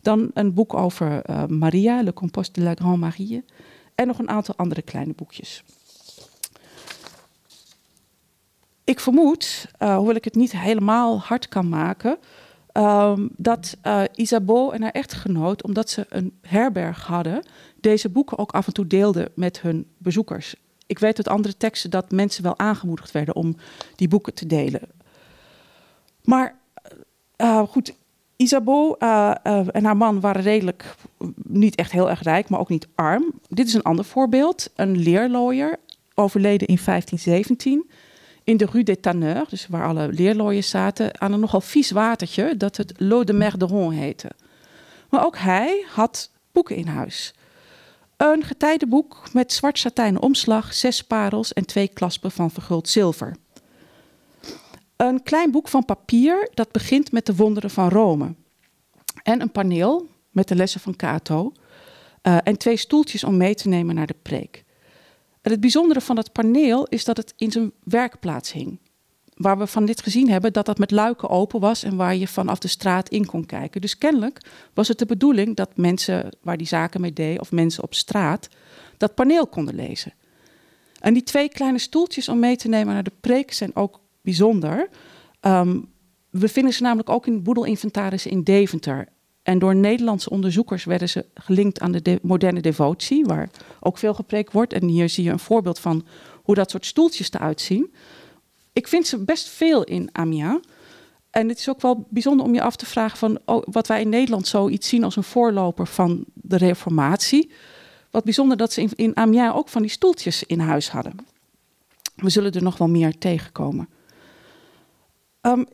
[0.00, 3.44] Dan een boek over uh, Maria, Le Compost de la Grande Marie.
[4.02, 5.62] En nog een aantal andere kleine boekjes.
[8.84, 12.18] Ik vermoed, uh, hoewel ik het niet helemaal hard kan maken,
[12.72, 17.44] um, dat uh, Isabeau en haar echtgenoot, omdat ze een herberg hadden,
[17.80, 20.54] deze boeken ook af en toe deelden met hun bezoekers.
[20.86, 23.56] Ik weet uit andere teksten dat mensen wel aangemoedigd werden om
[23.96, 24.88] die boeken te delen.
[26.24, 26.58] Maar
[27.36, 27.94] uh, goed,
[28.42, 30.94] Isabeau uh, uh, en haar man waren redelijk
[31.42, 33.32] niet echt heel erg rijk, maar ook niet arm.
[33.48, 34.70] Dit is een ander voorbeeld.
[34.76, 35.78] Een leerlooier,
[36.14, 37.90] overleden in 1517,
[38.44, 42.56] in de Rue des Tanneurs, dus waar alle leerlooiers zaten, aan een nogal vies watertje
[42.56, 44.30] dat het L'eau de Merderon heette.
[45.10, 47.34] Maar ook hij had boeken in huis.
[48.16, 53.36] Een getijdenboek met zwart satijnen omslag, zes parels en twee klaspen van verguld zilver.
[55.02, 58.34] Een klein boek van papier dat begint met de wonderen van Rome.
[59.22, 61.52] En een paneel met de lessen van Cato.
[62.22, 64.64] Uh, en twee stoeltjes om mee te nemen naar de preek.
[65.40, 68.78] En het bijzondere van het paneel is dat het in zijn werkplaats hing.
[69.34, 72.28] Waar we van dit gezien hebben dat dat met luiken open was en waar je
[72.28, 73.80] vanaf de straat in kon kijken.
[73.80, 74.40] Dus kennelijk
[74.74, 78.48] was het de bedoeling dat mensen waar die zaken mee deden, of mensen op straat,
[78.96, 80.12] dat paneel konden lezen.
[81.00, 84.88] En die twee kleine stoeltjes om mee te nemen naar de preek zijn ook bijzonder.
[85.40, 85.90] Um,
[86.30, 89.08] we vinden ze namelijk ook in boedelinventarissen in Deventer.
[89.42, 94.52] En door Nederlandse onderzoekers werden ze gelinkt aan de, moderne devotie, waar ook veel gepreekt
[94.52, 94.72] wordt.
[94.72, 96.06] En hier zie je een voorbeeld van
[96.42, 97.94] hoe dat soort stoeltjes eruit zien.
[98.72, 100.60] Ik vind ze best veel in Amiens.
[101.30, 104.00] en het is ook wel bijzonder om je af te vragen van oh, wat wij
[104.00, 107.50] in Nederland zoiets zien als een voorloper van de reformatie.
[108.10, 111.16] Wat bijzonder dat ze in, in Amiens ook van die stoeltjes in huis hadden.
[112.16, 113.88] We zullen er nog wel meer tegenkomen.
[115.42, 115.66] Um,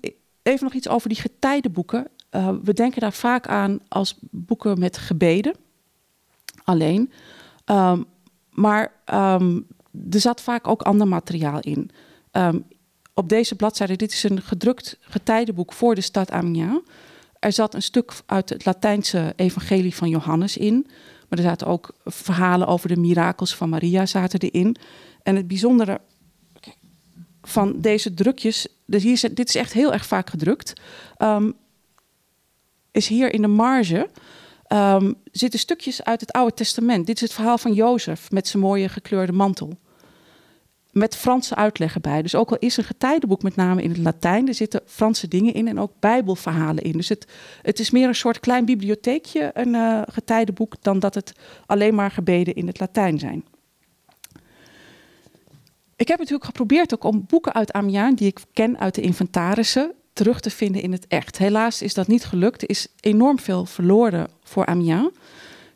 [0.43, 2.09] even nog iets over die getijdenboeken.
[2.31, 5.55] Uh, we denken daar vaak aan als boeken met gebeden.
[6.65, 7.13] Alleen.
[7.67, 8.05] Um,
[8.51, 9.67] maar um,
[10.11, 11.91] er zat vaak ook ander materiaal in.
[13.15, 16.81] op deze bladzijde, dit is een gedrukt getijdenboek voor de stad Amiens.
[17.39, 20.87] Er zat een stuk uit het Latijnse evangelie van Johannes in.
[21.29, 24.77] Maar er zaten ook verhalen over de mirakels van Maria zaten erin.
[25.23, 26.01] En het bijzondere
[27.49, 30.73] van deze drukjes, dus hier, dit is echt heel erg vaak gedrukt,
[31.19, 31.55] um,
[32.91, 34.09] is hier in de marge
[34.69, 37.07] um, zitten stukjes uit het Oude Testament.
[37.07, 39.79] Dit is het verhaal van Jozef met zijn mooie gekleurde mantel.
[40.93, 42.23] Met Franse uitleggen bij.
[42.23, 45.55] Dus ook al is een getijdenboek met name in het Latijn, er zitten Franse dingen
[45.55, 46.93] in en ook Bijbelverhalen in.
[46.93, 47.27] Dus het,
[47.63, 51.33] het is meer een soort klein bibliotheekje, een uh, getijdenboek, dan dat het
[51.67, 53.45] alleen maar gebeden in het Latijn zijn.
[55.99, 59.93] Ik heb natuurlijk geprobeerd ook om boeken uit Amiens, die ik ken uit de inventarissen,
[60.13, 61.39] terug te vinden in het echt.
[61.39, 62.63] Helaas is dat niet gelukt.
[62.63, 65.11] Er is enorm veel verloren voor Amiens.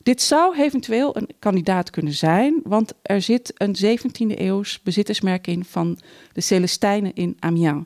[0.02, 5.64] Dit zou eventueel een kandidaat kunnen zijn, want er zit een 17e eeuws bezittersmerk in
[5.64, 5.98] van
[6.32, 7.84] de Celestijnen in Amiens.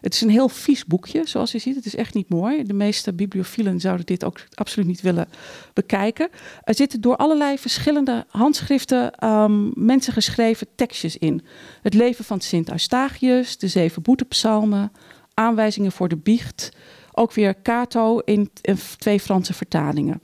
[0.00, 1.74] Het is een heel vies boekje, zoals je ziet.
[1.74, 2.62] Het is echt niet mooi.
[2.64, 5.28] De meeste bibliofielen zouden dit ook absoluut niet willen
[5.72, 6.28] bekijken.
[6.62, 11.42] Er zitten door allerlei verschillende handschriften um, mensen geschreven tekstjes in.
[11.82, 14.92] Het leven van Sint Eustachius, de zeven boetepsalmen,
[15.34, 16.72] aanwijzingen voor de biecht.
[17.12, 18.50] Ook weer Cato in,
[18.98, 20.22] twee Franse vertalingen.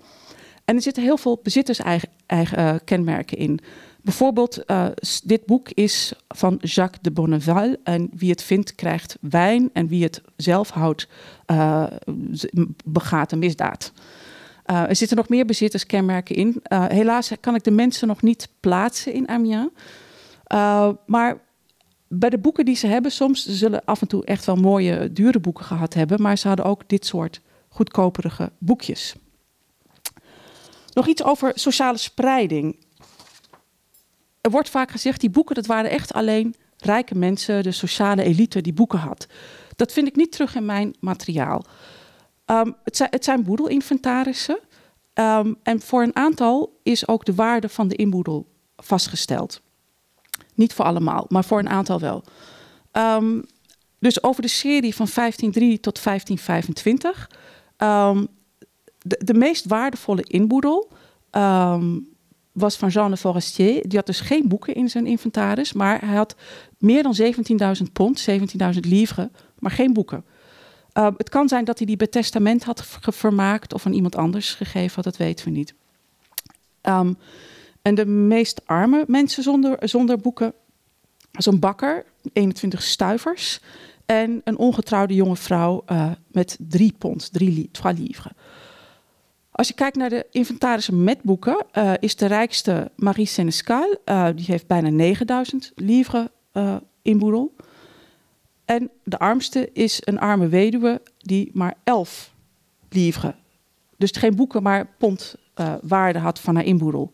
[0.64, 3.60] En er zitten heel veel bezitterseigen eigen, kenmerken in.
[4.06, 4.86] Bijvoorbeeld, uh,
[5.24, 7.76] dit boek is van Jacques de Bonneval.
[7.84, 9.70] En wie het vindt, krijgt wijn.
[9.72, 11.08] En wie het zelf houdt,
[11.46, 11.86] uh,
[12.84, 13.92] begaat een misdaad.
[14.66, 16.62] Uh, er zitten nog meer bezitterskenmerken in.
[16.68, 19.68] helaas kan ik de mensen nog niet plaatsen in Amiens.
[21.06, 21.40] maar
[22.08, 25.12] bij de boeken die ze hebben, soms ze zullen af en toe echt wel mooie,
[25.12, 26.22] dure boeken gehad hebben.
[26.22, 29.14] Maar ze hadden ook dit soort goedkoperige boekjes.
[30.92, 32.84] Nog iets over sociale spreiding
[34.46, 38.60] er wordt vaak gezegd, die boeken, dat waren echt alleen rijke mensen, de sociale elite
[38.60, 39.26] die boeken had.
[39.76, 41.64] Dat vind ik niet terug in mijn materiaal.
[42.46, 44.58] Um, het, zijn, het zijn boedelinventarissen.
[45.14, 49.60] Um, en voor een aantal is ook de waarde van de inboedel vastgesteld.
[50.54, 52.24] Niet voor allemaal, maar voor een aantal wel.
[52.92, 53.44] Um,
[53.98, 57.30] dus over de serie van 1503 tot 1525.
[58.98, 60.92] de, de meest waardevolle inboedel
[62.56, 63.88] was van Jean de Forestier.
[63.88, 66.36] Die had dus geen boeken in zijn inventaris, maar hij had
[66.78, 69.26] meer dan 17.000 pond, 17.000 livres,
[69.58, 70.24] maar geen boeken.
[70.94, 74.54] Uh, het kan zijn dat hij die bij testament had vermaakt of aan iemand anders
[74.54, 75.74] gegeven dat weten we niet.
[76.82, 77.18] Um,
[77.82, 80.52] en de meest arme mensen zonder, zonder boeken
[81.32, 83.60] een bakker, 21 stuivers,
[84.06, 88.32] en een ongetrouwde jonge vrouw uh, met drie pond, drie, trois livres.
[89.56, 93.96] Als je kijkt naar de inventarissen met boeken, uh, is de rijkste Marie Senescal.
[94.04, 96.76] Uh, die heeft bijna 9000 livres uh.
[98.64, 102.32] En de armste is een arme weduwe die maar 11
[102.88, 103.32] livres,
[103.96, 105.34] dus geen boeken, maar pond
[105.82, 107.12] waarde had van haar inboedel.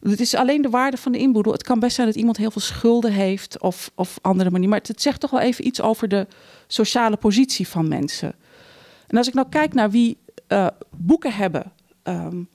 [0.00, 1.52] Het is alleen de waarde van de inboedel.
[1.52, 4.68] Het kan best zijn dat iemand heel veel schulden heeft of, of andere manier.
[4.68, 6.26] Maar het zegt toch wel even iets over de
[6.66, 8.34] sociale positie van mensen.
[9.06, 11.72] En als ik nou kijk naar wie uh, boeken hebben.
[12.02, 12.48] Um,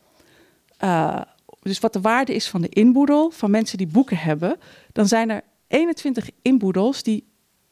[0.83, 1.21] uh,
[1.61, 4.57] dus wat de waarde is van de inboedel van mensen die boeken hebben,
[4.91, 7.27] dan zijn er 21 inboedels die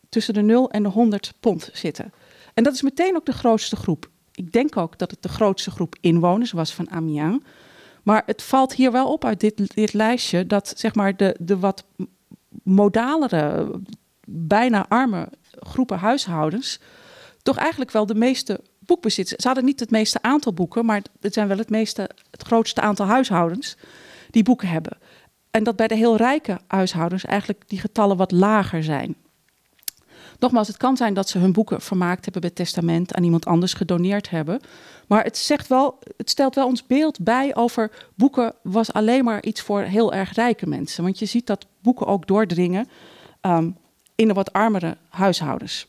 [0.10, 2.14] tussen de 0 en de 100 pond zitten.
[2.54, 4.10] En dat is meteen ook de grootste groep.
[4.32, 7.44] Ik denk ook dat het de grootste groep inwoners was van Amiens.
[8.04, 11.60] Maar het valt hier wel op uit dit, dit lijstje dat zeg maar de, de
[11.60, 11.86] wat
[12.64, 13.72] modalere,
[14.26, 16.80] bijna arme groepen huishoudens
[17.42, 18.60] toch eigenlijk wel de meeste
[18.90, 19.28] boekbezit.
[19.28, 22.82] Ze hadden niet het meeste aantal boeken, maar het zijn wel het, meeste, het grootste
[22.82, 23.78] aantal huishoudens
[24.30, 24.98] die boeken hebben.
[25.52, 29.16] En dat bij de heel rijke huishoudens eigenlijk die getallen wat lager zijn.
[30.40, 33.74] Nogmaals, het kan zijn dat ze hun boeken vermaakt hebben bij testament aan iemand anders
[33.74, 34.60] gedoneerd hebben.
[35.08, 39.44] Maar het, zegt wel, het stelt wel ons beeld bij over boeken was alleen maar
[39.44, 41.04] iets voor heel erg rijke mensen.
[41.04, 42.90] Want je ziet dat boeken ook doordringen
[43.42, 43.78] um,
[44.16, 45.88] in de wat armere huishoudens.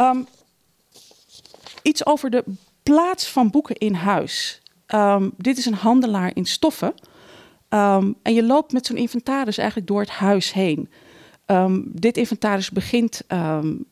[0.00, 0.26] Um,
[1.82, 2.44] Iets over de
[2.82, 4.62] plaats van boeken in huis.
[4.94, 6.94] Um, dit is een handelaar in stoffen.
[7.68, 10.90] Um, en je loopt met zo'n inventaris eigenlijk door het huis heen.
[11.46, 13.22] Um, dit inventaris begint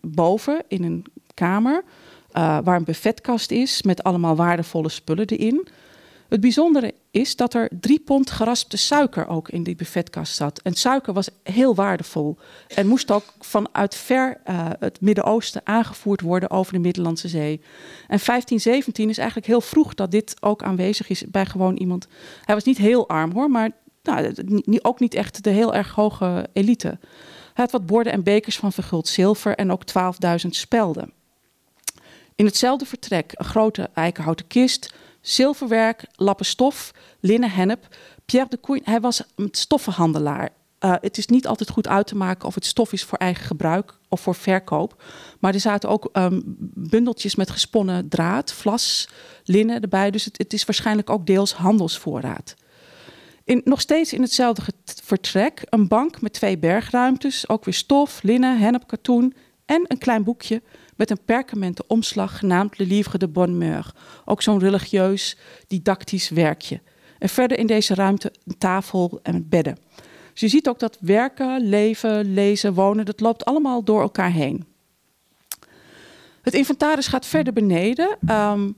[0.01, 1.85] boven in een kamer,
[2.33, 5.69] uh, waar een buffetkast is met allemaal waardevolle spullen erin.
[6.31, 10.61] Het bijzondere is dat er drie pond geraspte suiker ook in die buffetkast zat.
[10.63, 12.39] En suiker was heel waardevol
[12.75, 17.61] en moest ook vanuit ver uh, het Midden-Oosten aangevoerd worden over de Middellandse Zee.
[18.01, 22.07] En 1517 is eigenlijk heel vroeg dat dit ook aanwezig is bij gewoon iemand.
[22.45, 23.71] Hij was niet heel arm hoor, maar
[24.03, 24.35] nou,
[24.83, 26.99] ook niet echt de heel erg hoge elite.
[27.55, 29.83] Hij had wat borden en bekers van verguld zilver en ook
[30.45, 31.13] 12.000 spelden.
[32.35, 36.91] In hetzelfde vertrek een grote eikenhouten kist, zilverwerk, lappen stof,
[37.21, 37.97] linnen hennep.
[38.25, 40.49] Pierre de Coin, hij was een stoffenhandelaar.
[40.85, 43.45] Uh, het is niet altijd goed uit te maken of het stof is voor eigen
[43.45, 45.03] gebruik of voor verkoop.
[45.39, 46.43] Maar er zaten ook um,
[46.75, 49.09] bundeltjes met gesponnen draad, vlas,
[49.45, 50.11] linnen erbij.
[50.11, 52.55] Dus het, het is waarschijnlijk ook deels handelsvoorraad.
[53.45, 54.63] In, nog steeds in hetzelfde
[55.05, 59.35] vertrek een bank met twee bergruimtes, ook weer stof, linnen, hennep, katoen
[59.67, 60.63] en een klein boekje
[61.01, 63.83] met een perkamenten omslag genaamd Le Livre de Bonne
[64.25, 65.37] Ook zo'n religieus,
[65.67, 66.81] didactisch werkje.
[67.19, 69.79] En verder in deze ruimte een tafel en bedden.
[70.33, 74.65] Dus je ziet ook dat werken, leven, lezen, wonen, dat loopt allemaal door elkaar heen.
[76.43, 78.17] Het inventaris gaat verder beneden.
[78.31, 78.77] Um,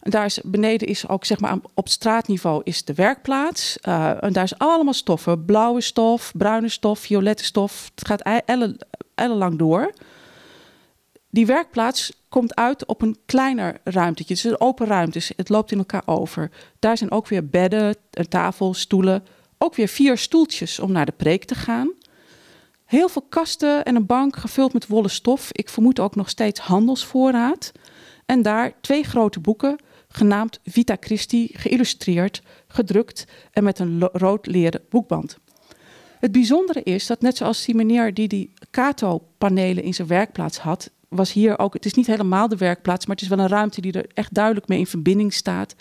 [0.00, 3.78] daar is, beneden is ook zeg maar op straatniveau is de werkplaats.
[3.88, 5.44] Uh, en daar is allemaal stoffen.
[5.44, 7.90] Blauwe stof, bruine stof, violette stof.
[7.94, 8.22] Het gaat
[9.14, 9.92] ellenlang door.
[11.30, 14.34] Die werkplaats komt uit op een kleiner ruimtetje.
[14.34, 15.32] Het is een open ruimte.
[15.36, 16.50] Het loopt in elkaar over.
[16.78, 19.24] Daar zijn ook weer bedden, een tafel, stoelen.
[19.58, 21.92] Ook weer vier stoeltjes om naar de preek te gaan.
[22.84, 25.52] Heel veel kasten en een bank gevuld met wollen stof.
[25.52, 27.72] Ik vermoed ook nog steeds handelsvoorraad.
[28.26, 29.76] En daar twee grote boeken,
[30.08, 35.38] genaamd Vita Christi, geïllustreerd, gedrukt en met een rood leren boekband.
[36.20, 40.90] Het bijzondere is dat net zoals die meneer die die Kato-panelen in zijn werkplaats had,
[41.08, 43.80] was hier ook, het is niet helemaal de werkplaats, maar het is wel een ruimte
[43.80, 45.74] die er echt duidelijk mee in verbinding staat,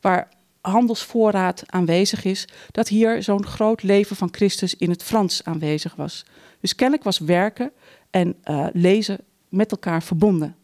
[0.00, 0.28] waar
[0.60, 6.24] handelsvoorraad aanwezig is, dat hier zo'n groot leven van Christus in het Frans aanwezig was.
[6.60, 7.72] Dus kennelijk was werken
[8.10, 9.18] en uh, lezen
[9.48, 10.56] met elkaar verbonden.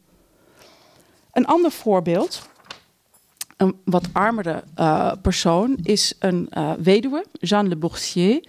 [1.33, 2.49] Een ander voorbeeld,
[3.57, 8.45] een wat armere uh, persoon, is een uh, weduwe, Jeanne Le Boursier.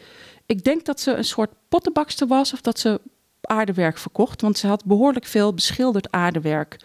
[0.45, 3.01] Ik denk dat ze een soort pottenbakster was of dat ze
[3.49, 4.41] aardewerk verkocht.
[4.41, 6.79] Want ze had behoorlijk veel beschilderd aardewerk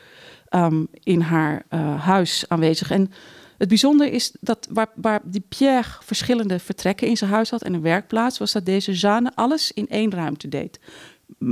[0.51, 2.91] um, in haar uh, huis aanwezig.
[2.91, 3.13] En
[3.59, 7.75] het bijzondere is dat waar, waar die Pierre verschillende vertrekken in zijn huis had en
[7.75, 10.79] een werkplaats, was dat deze Jeanne alles in één ruimte deed.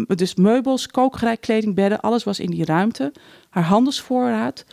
[0.07, 3.13] Dus meubels, kookgerei, kledingbedden, alles was in die ruimte.
[3.51, 4.65] Haar handelsvoorraad.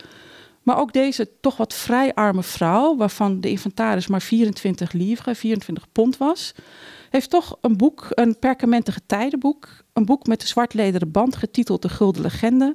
[0.62, 5.92] Maar ook deze toch wat vrij arme vrouw, waarvan de inventaris maar 24 livres, 24
[5.92, 6.54] pond was,
[7.10, 11.88] heeft toch een boek, een perkamentige tijdenboek, een boek met een zwartlederen band getiteld De
[11.88, 12.74] Gulden Legende,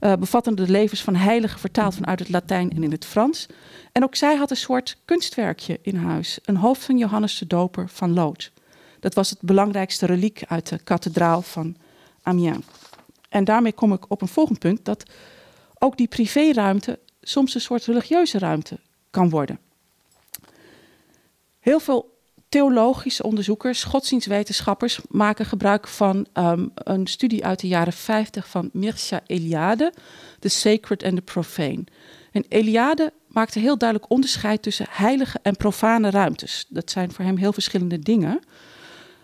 [0.00, 3.46] uh, bevattende de levens van heiligen vertaald vanuit het Latijn en in het Frans.
[3.92, 7.88] En ook zij had een soort kunstwerkje in huis, een hoofd van Johannes de Doper
[7.88, 8.52] van lood.
[9.00, 11.76] Dat was het belangrijkste reliek uit de kathedraal van
[12.22, 12.64] Amiens.
[13.28, 15.04] En daarmee kom ik op een volgend punt, dat
[15.82, 18.78] ook die privéruimte soms een soort religieuze ruimte
[19.10, 19.58] kan worden.
[21.58, 22.12] Heel veel
[22.48, 29.20] theologische onderzoekers, godsdienstwetenschappers maken gebruik van um, een studie uit de jaren 50 van Mircea
[29.26, 29.92] Eliade,
[30.38, 31.84] The Sacred and the Profane.
[32.32, 36.66] En Eliade maakte heel duidelijk onderscheid tussen heilige en profane ruimtes.
[36.68, 38.40] Dat zijn voor hem heel verschillende dingen.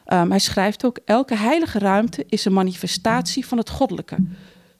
[0.06, 4.16] Um, hij schrijft ook: elke heilige ruimte is een manifestatie van het goddelijke.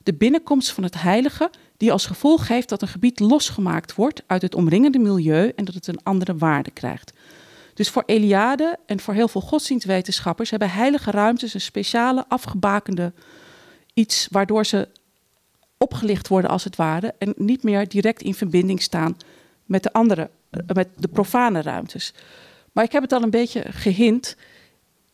[0.03, 1.49] De binnenkomst van het heilige,
[1.79, 5.73] die als gevolg geeft dat een gebied losgemaakt wordt uit het omringende milieu en dat
[5.73, 7.13] het een andere waarde krijgt.
[7.73, 13.13] Dus voor Eliade en voor heel veel godsdienstwetenschappers hebben heilige ruimtes een speciale afgebakende
[13.93, 14.87] iets waardoor ze
[15.77, 19.17] opgelicht worden als het ware en niet meer direct in verbinding staan
[19.65, 22.13] met de andere, eh, met de profane ruimtes.
[22.71, 24.35] Maar ik heb het al een beetje gehint.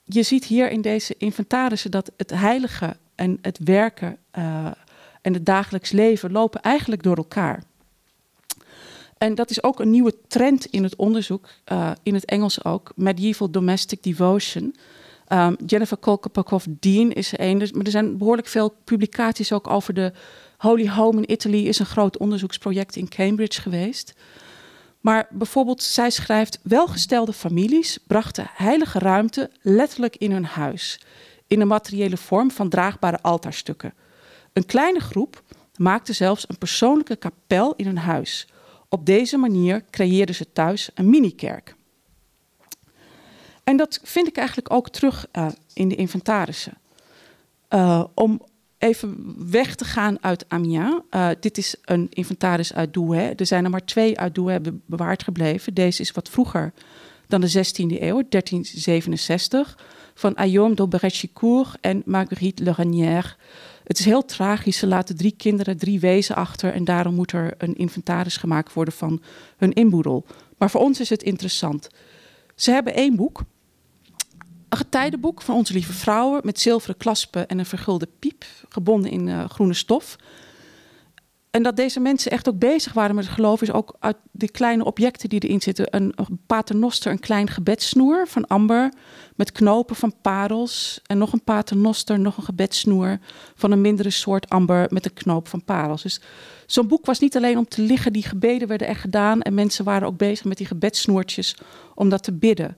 [0.03, 4.72] Je ziet hier in deze inventarissen dat het heilige en het werken uh,
[5.26, 7.63] en het dagelijks leven lopen eigenlijk door elkaar.
[9.17, 12.91] En dat is ook een nieuwe trend in het onderzoek, uh, in het Engels ook,
[12.95, 14.76] medieval domestic devotion.
[15.30, 19.93] Um, Jennifer Kolkopakov-Dean is er een, dus, maar er zijn behoorlijk veel publicaties ook over
[19.93, 20.13] de
[20.57, 24.13] Holy Home in Italy, is een groot onderzoeksproject in Cambridge geweest.
[24.99, 30.99] Maar bijvoorbeeld, zij schrijft: welgestelde families brachten heilige ruimte letterlijk in hun huis,
[31.47, 33.93] in een materiële vorm van draagbare altaarstukken.
[34.55, 35.43] Een kleine groep
[35.77, 38.47] maakte zelfs een persoonlijke kapel in hun huis.
[38.89, 41.75] Op deze manier creëerden ze thuis een mini-kerk.
[43.63, 46.77] En dat vind ik eigenlijk ook terug uh, in de inventarissen.
[47.69, 48.41] Uh, om
[48.77, 51.01] even weg te gaan uit Amiens.
[51.11, 53.33] Uh, dit is een inventaris uit Douai.
[53.35, 55.73] Er zijn er maar twee uit Douai bewaard gebleven.
[55.73, 56.73] Deze is wat vroeger
[57.27, 59.77] dan de 16e eeuw, 1367,
[60.13, 63.35] van Aillaume de Brechicourt en Marguerite Le Renière.
[63.86, 64.77] Het is heel tragisch.
[64.77, 66.73] Ze laten drie kinderen, drie wezen achter.
[66.73, 69.21] En daarom moet er een inventaris gemaakt worden van
[69.57, 70.25] hun inboedel.
[70.57, 71.89] Maar voor ons is het interessant.
[72.55, 73.43] Ze hebben één boek.
[74.69, 79.27] Een getijdenboek van onze lieve vrouwen met zilveren klaspen en een vergulde piep, gebonden in
[79.27, 80.15] uh, groene stof.
[81.55, 84.51] En dat deze mensen echt ook bezig waren met het geloof, is ook uit die
[84.51, 85.87] kleine objecten die erin zitten.
[85.89, 88.93] Een, een paternoster, een klein gebedssnoer van amber
[89.35, 91.01] met knopen van parels.
[91.05, 93.17] En nog een paternoster, nog een gebedssnoer
[93.55, 96.01] van een mindere soort amber met een knoop van parels.
[96.01, 96.21] Dus
[96.65, 99.41] zo'n boek was niet alleen om te liggen, die gebeden werden er gedaan.
[99.41, 101.55] En mensen waren ook bezig met die gebedssnoertjes
[101.93, 102.77] om dat te bidden.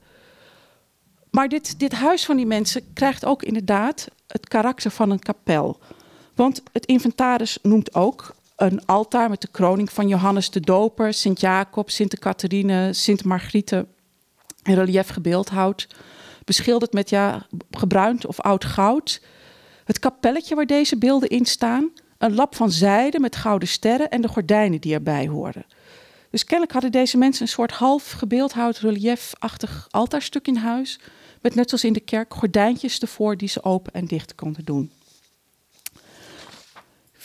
[1.32, 5.80] Maar dit, dit huis van die mensen krijgt ook inderdaad het karakter van een kapel.
[6.36, 11.40] Want het inventaris noemt ook een altaar met de kroning van Johannes de Doper, Sint
[11.40, 13.88] Jacob, Sint Catharine, Sint Margriete
[14.64, 15.88] in relief gebeeldhouwd.
[16.46, 19.22] Beschilderd met ja, gebruind of oud goud.
[19.86, 21.92] Het kapelletje waar deze beelden in staan.
[22.18, 25.66] Een lap van zijde met gouden sterren en de gordijnen die erbij horen.
[26.30, 31.00] Dus kennelijk hadden deze mensen een soort half gebeeldhouwd reliefachtig altaarstuk in huis.
[31.42, 34.92] Met net zoals in de kerk gordijntjes ervoor die ze open en dicht konden doen.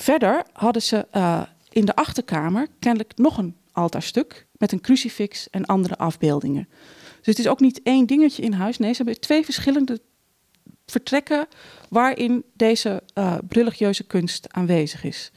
[0.03, 5.64] Verder hadden ze uh, in de achterkamer kennelijk nog een altaarstuk met een crucifix en
[5.64, 6.68] andere afbeeldingen.
[7.16, 8.78] Dus het is ook niet één dingetje in huis.
[8.78, 10.00] Nee, ze hebben twee verschillende
[10.86, 11.46] vertrekken
[11.88, 13.38] waarin deze uh,
[14.07, 15.30] kunst aanwezig is.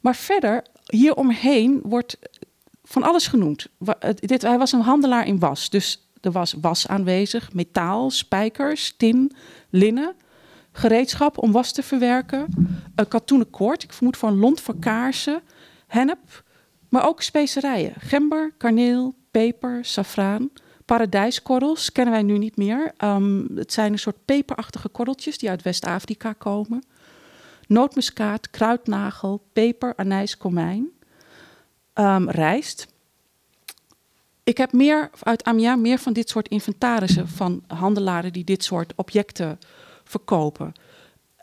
[0.00, 2.18] Maar verder, hieromheen wordt
[2.84, 3.68] van alles genoemd.
[4.38, 9.32] Hij was een handelaar in was, dus er was was aanwezig, metaal, spijkers, tin,
[9.70, 10.14] linnen
[10.78, 12.46] gereedschap om was te verwerken,
[12.94, 15.42] een katoenen koord, ik vermoed van lont voor kaarsen,
[15.86, 16.44] hennep,
[16.88, 20.50] maar ook specerijen, gember, kaneel, peper, safraan.
[20.84, 22.92] Paradijskorrels kennen wij nu niet meer.
[23.04, 26.84] Um, het zijn een soort peperachtige korreltjes die uit West-Afrika komen.
[27.66, 30.88] Nootmuskaat, kruidnagel, peper, anijs, komijn.
[31.94, 32.86] Um, rijst.
[34.44, 38.92] Ik heb meer uit Amiens meer van dit soort inventarissen van handelaren die dit soort
[38.96, 39.58] objecten
[40.08, 40.72] verkopen.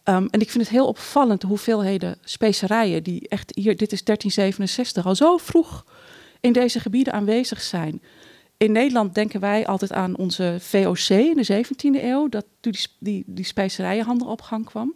[0.03, 4.03] Um, en ik vind het heel opvallend de hoeveelheden specerijen die echt hier, dit is
[4.03, 5.85] 1367, al zo vroeg
[6.39, 8.01] in deze gebieden aanwezig zijn.
[8.57, 12.87] In Nederland denken wij altijd aan onze VOC in de 17e eeuw, dat toen die,
[12.99, 14.95] die, die specerijenhandel op gang kwam.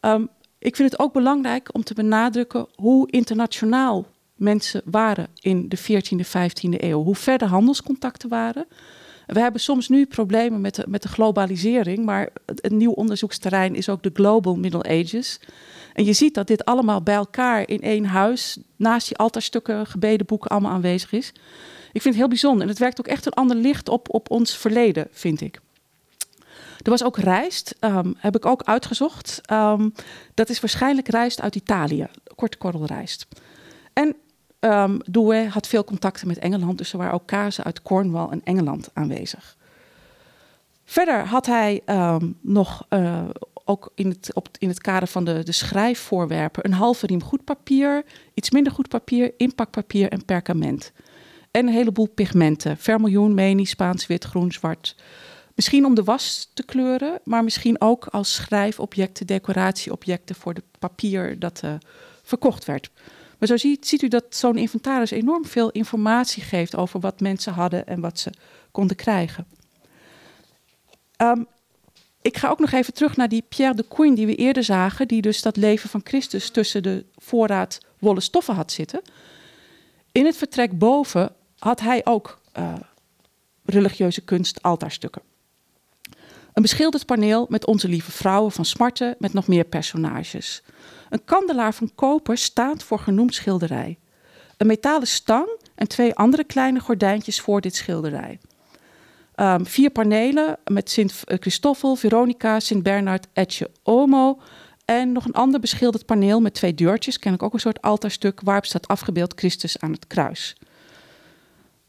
[0.00, 0.28] Um,
[0.58, 6.26] ik vind het ook belangrijk om te benadrukken hoe internationaal mensen waren in de 14e,
[6.26, 7.02] 15e eeuw.
[7.02, 8.66] Hoe ver de handelscontacten waren.
[9.26, 13.88] We hebben soms nu problemen met de, met de globalisering, maar een nieuw onderzoeksterrein is
[13.88, 15.40] ook de Global Middle Ages.
[15.92, 20.50] En je ziet dat dit allemaal bij elkaar in één huis, naast die altaarstukken, gebedenboeken,
[20.50, 21.32] allemaal aanwezig is.
[21.92, 24.30] Ik vind het heel bijzonder en het werkt ook echt een ander licht op, op
[24.30, 25.60] ons verleden, vind ik.
[26.82, 29.40] Er was ook rijst, um, heb ik ook uitgezocht.
[29.52, 29.94] Um,
[30.34, 33.26] dat is waarschijnlijk rijst uit Italië, korte korrelrijst.
[33.92, 34.16] En
[34.64, 35.00] Um,
[35.48, 39.56] had veel contacten met Engeland, dus er waren ook kazen uit Cornwall en Engeland aanwezig.
[40.84, 43.22] Verder had hij um, nog, uh,
[43.64, 47.44] ook in het, op, in het kader van de, de schrijfvoorwerpen, een halve riem goed
[47.44, 48.04] papier,
[48.34, 50.92] iets minder goed papier, inpakpapier en perkament.
[51.50, 54.96] En een heleboel pigmenten, vermiljoen, menie, Spaans, wit, groen, zwart.
[55.54, 61.38] Misschien om de was te kleuren, maar misschien ook als schrijfobjecten, decoratieobjecten voor het papier
[61.38, 61.74] dat uh,
[62.22, 62.90] verkocht werd.
[63.44, 67.52] Maar zo ziet, ziet u dat zo'n inventaris enorm veel informatie geeft over wat mensen
[67.52, 68.30] hadden en wat ze
[68.70, 69.46] konden krijgen.
[71.22, 71.46] Um,
[72.22, 75.08] ik ga ook nog even terug naar die Pierre de Couin die we eerder zagen,
[75.08, 79.02] die dus dat leven van Christus tussen de voorraad wollen stoffen had zitten.
[80.12, 82.74] In het vertrek boven had hij ook uh,
[83.64, 85.22] religieuze kunst altaarstukken.
[86.52, 90.62] Een beschilderd paneel met onze lieve vrouwen van Smarten met nog meer personages.
[91.14, 93.98] Een kandelaar van koper staat voor genoemd schilderij.
[94.56, 98.38] Een metalen stang en twee andere kleine gordijntjes voor dit schilderij.
[99.36, 104.40] Um, vier panelen met Sint Christoffel, Veronica, Sint Bernard, Etje Omo.
[104.84, 108.40] En nog een ander beschilderd paneel met twee deurtjes, ken ik ook een soort altaarstuk,
[108.40, 110.56] waarop staat afgebeeld Christus aan het kruis.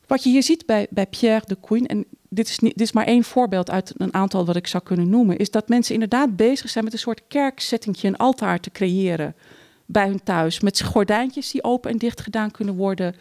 [0.07, 2.05] Wat je hier ziet bij, bij Pierre de Couin, en
[2.35, 5.09] dit is, niet, dit is maar één voorbeeld uit een aantal wat ik zou kunnen
[5.09, 9.35] noemen, is dat mensen inderdaad bezig zijn met een soort kerkzettingje, een altaar te creëren
[9.85, 10.59] bij hun thuis.
[10.59, 13.15] Met gordijntjes die open en dicht gedaan kunnen worden,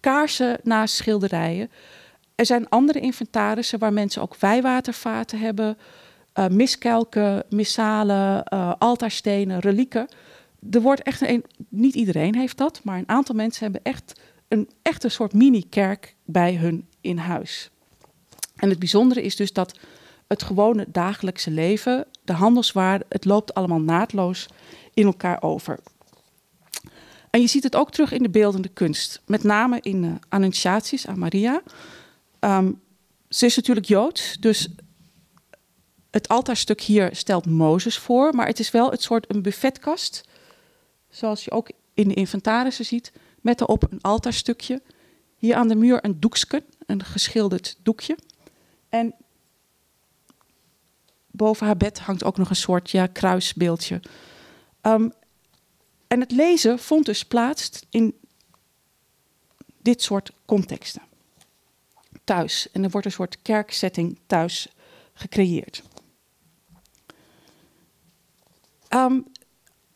[0.00, 1.70] kaarsen naast schilderijen.
[2.34, 5.78] Er zijn andere inventarissen waar mensen ook wijwatervaten hebben,
[6.38, 10.08] uh, miskelken, missalen, uh, altaarstenen, relieken.
[10.70, 14.70] Er wordt echt een, niet iedereen heeft dat, maar een aantal mensen hebben echt een
[14.82, 17.71] echte soort mini-kerk bij hun in huis.
[18.62, 19.78] En het bijzondere is dus dat
[20.26, 24.46] het gewone dagelijkse leven, de handelswaarde, het loopt allemaal naadloos
[24.94, 25.78] in elkaar over.
[27.30, 31.06] En je ziet het ook terug in de beeldende kunst, met name in uh, Annunciaties
[31.06, 31.62] aan Maria.
[32.40, 32.80] Um,
[33.28, 34.68] ze is natuurlijk Joods, dus
[36.10, 40.28] het altaarstuk hier stelt Mozes voor, maar het is wel het soort een buffetkast,
[41.08, 44.82] zoals je ook in de inventarissen ziet, met daarop een altaarstukje.
[45.36, 48.16] Hier aan de muur een doeksken, een geschilderd doekje.
[48.92, 49.14] En
[51.30, 54.00] boven haar bed hangt ook nog een soort ja, kruisbeeldje.
[54.82, 55.12] Um,
[56.06, 58.18] en het lezen vond dus plaats in
[59.82, 61.02] dit soort contexten.
[62.24, 62.70] Thuis.
[62.72, 64.68] En er wordt een soort kerksetting thuis
[65.12, 65.82] gecreëerd.
[68.88, 69.26] Um,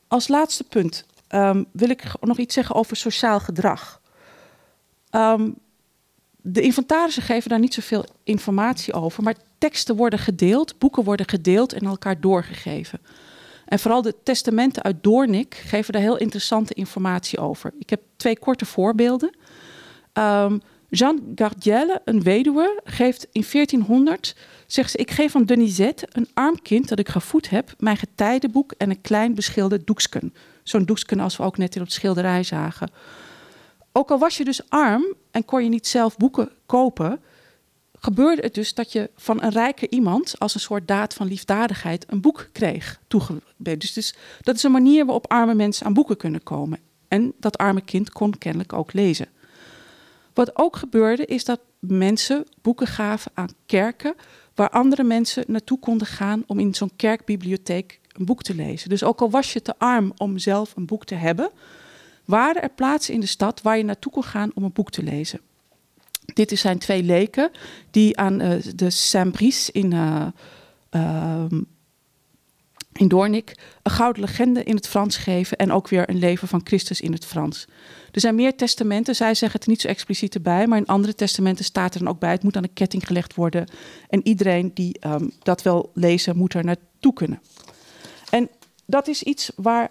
[0.09, 4.01] als laatste punt um, wil ik nog iets zeggen over sociaal gedrag.
[5.11, 5.59] Um,
[6.49, 11.72] de inventarissen geven daar niet zoveel informatie over, maar teksten worden gedeeld, boeken worden gedeeld
[11.72, 13.01] en elkaar doorgegeven.
[13.64, 17.72] En vooral de testamenten uit Doornik geven daar heel interessante informatie over.
[17.78, 19.36] Ik heb twee korte voorbeelden.
[20.12, 24.36] Um, Jeanne Gardielle, een weduwe, geeft in 1400,
[24.66, 28.72] zegt ze, ik geef aan Denisette, een arm kind dat ik gevoed heb, mijn getijdenboek
[28.72, 30.34] en een klein beschilderd doeksken.
[30.62, 32.90] Zo'n doeksken als we ook net in op de schilderij zagen.
[33.97, 37.20] Ook al was je dus arm en kon je niet zelf boeken kopen,
[37.99, 42.05] gebeurde het dus dat je van een rijke iemand als een soort daad van liefdadigheid
[42.09, 43.78] een boek kreeg toegewezen.
[43.78, 46.78] Dus, dus dat is een manier waarop arme mensen aan boeken kunnen komen.
[47.09, 49.28] En dat arme kind kon kennelijk ook lezen.
[50.34, 54.14] Wat ook gebeurde is dat mensen boeken gaven aan kerken
[54.55, 58.88] waar andere mensen naartoe konden gaan om in zo'n kerkbibliotheek een boek te lezen.
[58.88, 61.51] Dus ook al was je te arm om zelf een boek te hebben,
[62.27, 65.03] waren er plaatsen in de stad waar je naartoe kon gaan om een boek te
[65.03, 65.41] lezen.
[66.35, 67.51] Dit zijn twee leken
[67.91, 71.45] die aan uh, de Saint-Brice in, uh,
[72.93, 76.61] in Doornik een gouden legende in het Frans geven en ook weer een leven van
[76.64, 77.66] Christus in het Frans.
[78.12, 81.64] Er zijn meer testamenten, zij zeggen het niet zo expliciet erbij, maar in andere testamenten
[81.64, 83.68] staat er dan ook bij: het moet aan een ketting gelegd worden
[84.09, 87.43] en iedereen die um, dat wil lezen moet er naartoe kunnen.
[88.31, 88.49] En
[88.87, 89.91] dat is iets waar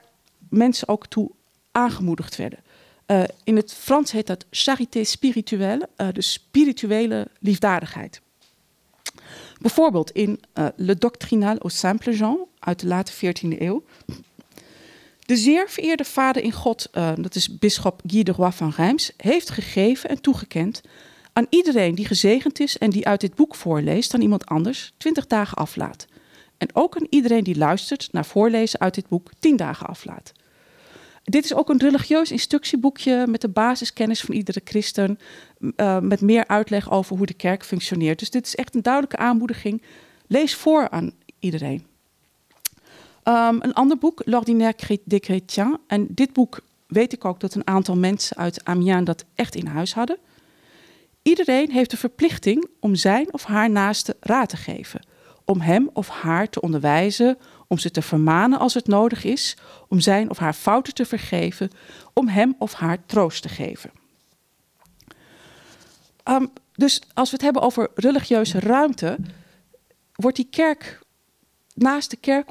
[0.50, 1.32] mensen ook toe
[1.76, 2.60] aangemoedigd werden.
[3.08, 8.22] Uh, in het Frans heet dat charité spirituelle, uh, de spirituele liefdadigheid.
[9.62, 13.84] Bijvoorbeeld in uh, Le Doctrinal au Simple Jean uit de late 14e eeuw.
[15.26, 19.50] De zeer vereerde vader in God, dat is bisschop Guy de Roy van Reims, heeft
[19.50, 20.82] gegeven en toegekend
[21.34, 25.28] aan iedereen die gezegend is en die uit dit boek voorleest aan iemand anders 20
[25.28, 26.06] dagen aflaat.
[26.58, 30.32] En ook aan iedereen die luistert naar voorlezen uit dit boek 10 dagen aflaat.
[31.26, 35.20] Dit is ook een religieus instructieboekje met de basiskennis van iedere christen.
[35.60, 38.20] Uh, met meer uitleg over hoe de kerk functioneert.
[38.20, 39.82] Dus dit is echt een duidelijke aanmoediging.
[40.28, 41.86] Lees voor aan iedereen.
[43.24, 45.78] Um, een ander boek, L'Ordinaire des Chrétiens.
[45.88, 49.66] En dit boek weet ik ook dat een aantal mensen uit Amiens dat echt in
[49.66, 50.18] huis hadden.
[51.22, 55.06] Iedereen heeft de verplichting om zijn of haar naaste raad te geven.
[55.46, 57.38] Om hem of haar te onderwijzen,
[57.76, 59.58] om ze te vermanen als het nodig is,
[59.88, 61.70] om zijn of haar fouten te vergeven,
[62.14, 63.92] om hem of haar troost te geven.
[66.24, 69.18] Um, dus als we het hebben over religieuze ruimte,
[70.14, 71.00] wordt die kerk,
[71.74, 72.50] naast de kerk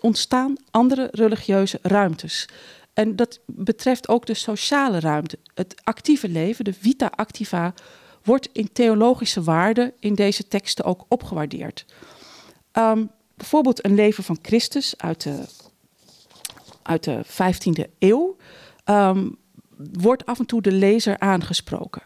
[0.00, 2.48] ontstaan andere religieuze ruimtes.
[2.94, 5.38] En dat betreft ook de sociale ruimte.
[5.54, 7.74] Het actieve leven, de vita activa,
[8.22, 11.84] wordt in theologische waarden in deze teksten ook opgewaardeerd.
[12.72, 15.44] Um, bijvoorbeeld een leven van Christus uit de,
[16.82, 18.36] uit de 15e eeuw,
[18.84, 19.36] um,
[19.92, 22.02] wordt af en toe de lezer aangesproken.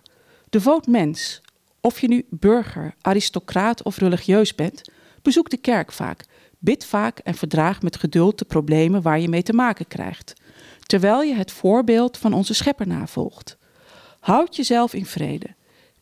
[0.50, 1.40] Devoot mens,
[1.80, 4.82] of je nu burger, aristocraat of religieus bent,
[5.22, 6.24] bezoek de kerk vaak,
[6.58, 10.32] bid vaak en verdraag met geduld de problemen waar je mee te maken krijgt,
[10.86, 13.56] terwijl je het voorbeeld van onze schepper navolgt.
[14.20, 15.54] Houd jezelf in vrede.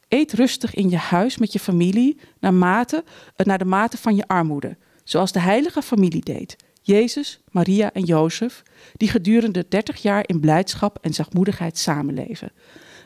[0.08, 3.04] Eet rustig in je huis met je familie naar, mate,
[3.36, 6.56] naar de mate van je armoede zoals de heilige familie deed.
[6.82, 8.62] Jezus, Maria en Jozef,
[8.96, 12.52] die gedurende 30 jaar in blijdschap en zachtmoedigheid samenleven.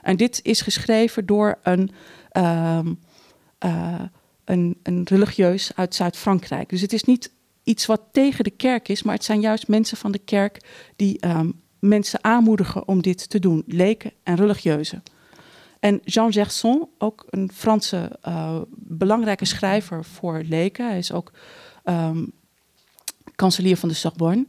[0.02, 1.90] En dit is geschreven door een,
[2.32, 3.00] um,
[3.66, 4.00] uh,
[4.44, 6.68] een, een religieus uit Zuid-Frankrijk.
[6.68, 7.32] Dus het is niet
[7.62, 10.60] iets wat tegen de kerk is, maar het zijn juist mensen van de kerk
[10.96, 15.02] die um, mensen aanmoedigen om dit te doen, leken en religieuzen.
[15.80, 21.32] En Jean Gerson, ook een Franse uh, belangrijke schrijver voor leken, hij is ook
[21.84, 22.32] um,
[23.34, 24.46] kanselier van de Sorbonne.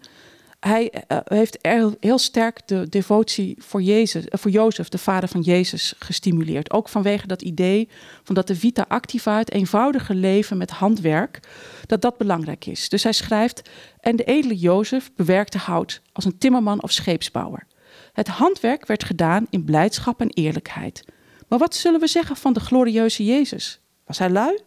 [0.59, 5.29] Hij uh, heeft heel, heel, sterk de devotie voor, Jezus, uh, voor Jozef, de vader
[5.29, 6.71] van Jezus, gestimuleerd.
[6.71, 7.89] Ook vanwege dat idee
[8.23, 11.39] van dat de vita activa, het eenvoudige leven met handwerk,
[11.85, 12.89] dat dat belangrijk is.
[12.89, 13.69] Dus hij schrijft,
[13.99, 17.67] en de edele Jozef bewerkte hout als een timmerman of scheepsbouwer.
[18.13, 21.03] Het handwerk werd gedaan in blijdschap en eerlijkheid.
[21.47, 23.79] Maar wat zullen we zeggen van de glorieuze Jezus?
[24.05, 24.59] Was hij lui?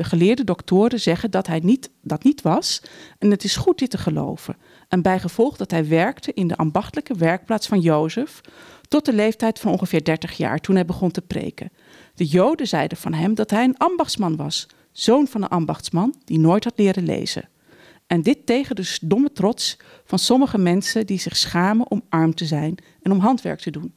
[0.00, 2.82] De geleerde doktoren zeggen dat hij niet, dat niet was
[3.18, 4.56] en het is goed dit te geloven.
[4.88, 8.40] En bijgevolg dat hij werkte in de ambachtelijke werkplaats van Jozef
[8.88, 11.70] tot de leeftijd van ongeveer 30 jaar toen hij begon te preken.
[12.14, 16.38] De Joden zeiden van hem dat hij een ambachtsman was, zoon van een ambachtsman die
[16.38, 17.48] nooit had leren lezen.
[18.06, 22.44] En dit tegen de domme trots van sommige mensen die zich schamen om arm te
[22.44, 23.94] zijn en om handwerk te doen.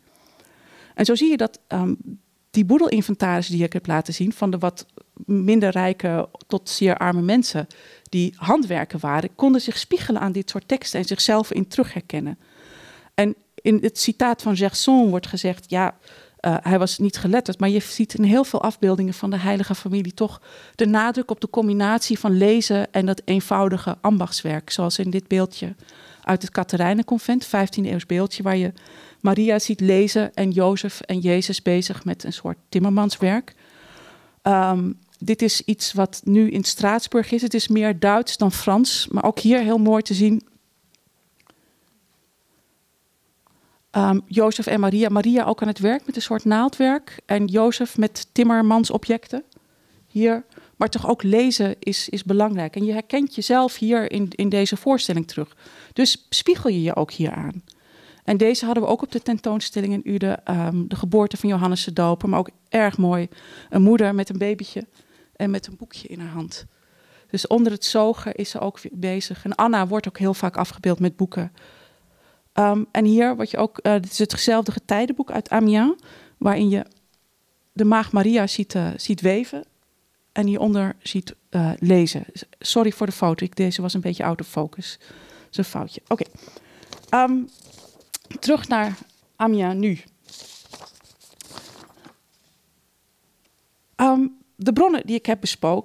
[0.93, 1.97] En zo zie je dat um,
[2.53, 4.85] die boedelinventaris die ik heb laten zien, van de wat
[5.25, 7.67] minder rijke tot zeer arme mensen
[8.09, 12.39] die handwerken waren, konden zich spiegelen aan dit soort teksten en zichzelf in terugherkennen.
[13.13, 15.97] En in het citaat van Gerson wordt gezegd, ja,
[16.45, 19.75] uh, hij was niet geletterd, maar je ziet in heel veel afbeeldingen van de heilige
[19.75, 20.41] familie toch
[20.75, 25.75] de nadruk op de combinatie van lezen en dat eenvoudige ambachtswerk, zoals in dit beeldje
[26.21, 28.73] uit het Katerijnenconvent, 15e eeuws beeldje, waar je
[29.24, 33.55] Maria ziet lezen en Jozef en Jezus bezig met een soort timmermanswerk.
[34.41, 37.41] Um, dit is iets wat nu in Straatsburg is.
[37.41, 40.47] Het is meer Duits dan Frans, maar ook hier heel mooi te zien.
[43.91, 45.09] Um, Jozef en Maria.
[45.09, 47.19] Maria ook aan het werk met een soort naaldwerk.
[47.26, 49.43] En Jozef met timmermansobjecten.
[50.07, 50.45] Hier.
[50.76, 52.76] Maar toch ook lezen is, is belangrijk.
[52.76, 55.55] En je herkent jezelf hier in, in deze voorstelling terug.
[55.93, 57.63] Dus spiegel je je ook hier aan.
[58.24, 60.39] En deze hadden we ook op de tentoonstelling in Ude.
[60.49, 62.30] Um, de geboorte van Johannes de Doper.
[62.30, 63.28] Maar ook erg mooi.
[63.69, 64.86] Een moeder met een babytje
[65.36, 66.65] en met een boekje in haar hand.
[67.30, 69.43] Dus onder het zogen is ze ook bezig.
[69.43, 71.51] En Anna wordt ook heel vaak afgebeeld met boeken.
[72.53, 76.01] Um, en hier wat je ook, uh, dit is hetzelfde getijdenboek uit Amiens,
[76.38, 76.86] waarin je
[77.71, 79.65] de maag Maria ziet, uh, ziet weven
[80.32, 82.26] en hieronder ziet uh, lezen.
[82.59, 84.97] Sorry voor de foto, ik, deze was een beetje out of focus.
[84.99, 86.01] Dat is een foutje.
[86.07, 86.24] Oké.
[87.15, 87.49] Um,
[88.39, 88.97] terug naar
[89.36, 89.99] Amiens nu.
[93.95, 95.39] Um, de bronnen die ik heb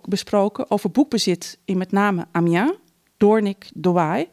[0.08, 2.72] besproken over boekbezit in met name Amiens,
[3.16, 4.28] Doornik, Douai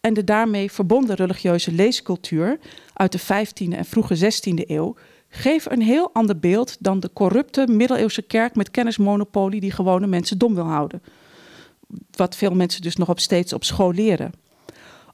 [0.00, 2.58] en de daarmee verbonden religieuze leescultuur
[2.92, 4.96] uit de 15e en vroege 16e eeuw
[5.28, 10.38] geven een heel ander beeld dan de corrupte middeleeuwse kerk met kennismonopolie die gewone mensen
[10.38, 11.02] dom wil houden.
[12.10, 14.32] Wat veel mensen dus nog op steeds op school leren.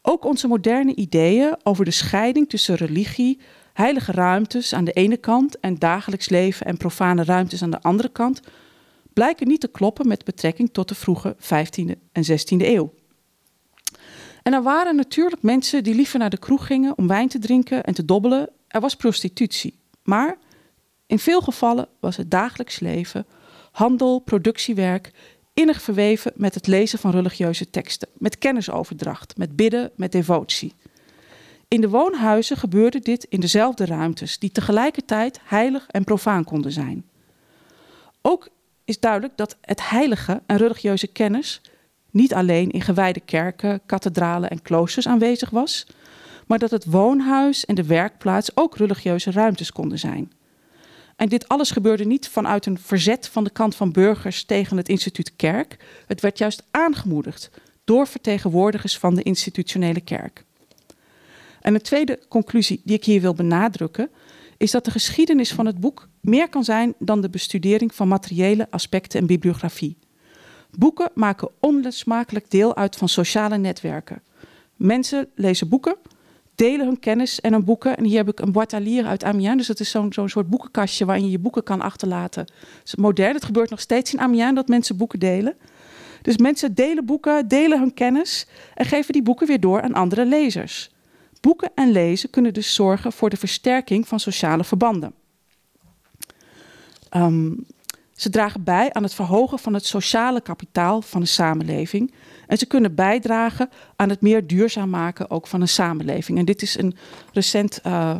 [0.02, 3.40] Ook onze moderne ideeën over de scheiding tussen religie,
[3.72, 8.08] heilige ruimtes aan de ene kant en dagelijks leven en profane ruimtes aan de andere
[8.08, 8.40] kant
[9.12, 12.92] blijken niet te kloppen met betrekking tot de vroege 15e en 16e eeuw.
[14.42, 17.84] En er waren natuurlijk mensen die liever naar de kroeg gingen om wijn te drinken
[17.84, 18.48] en te dobbelen.
[18.68, 19.78] Er was prostitutie.
[20.02, 20.38] Maar
[21.06, 23.26] in veel gevallen was het dagelijks leven,
[23.72, 25.10] handel, productiewerk
[25.54, 30.74] innig verweven met het lezen van religieuze teksten, met kennisoverdracht, met bidden, met devotie.
[31.68, 37.08] In de woonhuizen gebeurde dit in dezelfde ruimtes, die tegelijkertijd heilig en profaan konden zijn.
[38.22, 38.48] Ook
[38.84, 41.60] is duidelijk dat het heilige en religieuze kennis
[42.10, 45.86] niet alleen in gewijde kerken, kathedralen en kloosters aanwezig was,
[46.46, 50.32] maar dat het woonhuis en de werkplaats ook religieuze ruimtes konden zijn.
[51.16, 54.88] En dit alles gebeurde niet vanuit een verzet van de kant van burgers tegen het
[54.88, 55.76] instituut kerk.
[56.06, 57.50] Het werd juist aangemoedigd
[57.84, 60.44] door vertegenwoordigers van de institutionele kerk.
[61.60, 64.10] En een tweede conclusie die ik hier wil benadrukken,
[64.56, 68.66] is dat de geschiedenis van het boek meer kan zijn dan de bestudering van materiële
[68.70, 69.96] aspecten en bibliografie.
[70.70, 74.22] Boeken maken onlosmakelijk deel uit van sociale netwerken.
[74.76, 75.96] Mensen lezen boeken,
[76.62, 77.96] delen hun kennis en hun boeken.
[77.96, 79.56] En hier heb ik een boîte uit Amiens.
[79.56, 82.42] Dus dat is zo'n soort boekenkastje waarin je je boeken kan achterlaten.
[82.42, 85.54] Het is modern, het gebeurt nog steeds in Amiens dat mensen boeken delen.
[86.22, 90.26] Dus mensen delen boeken, delen hun kennis en geven die boeken weer door aan andere
[90.26, 90.90] lezers.
[91.40, 95.14] Boeken en lezen kunnen dus zorgen voor de versterking van sociale verbanden.
[97.16, 97.66] Um,
[98.14, 102.12] ze dragen bij aan het verhogen van het sociale kapitaal van een samenleving.
[102.52, 106.38] En ze kunnen bijdragen aan het meer duurzaam maken ook van een samenleving.
[106.38, 106.96] En dit is een
[107.32, 108.16] recent uh,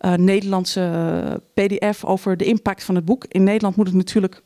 [0.00, 3.24] uh, Nederlandse PDF over de impact van het boek.
[3.24, 4.42] In Nederland moet het natuurlijk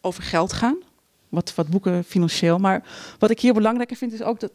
[0.00, 0.76] over geld gaan.
[1.28, 2.58] Wat, wat boeken financieel.
[2.58, 2.84] Maar
[3.18, 4.52] wat ik hier belangrijker vind is ook dat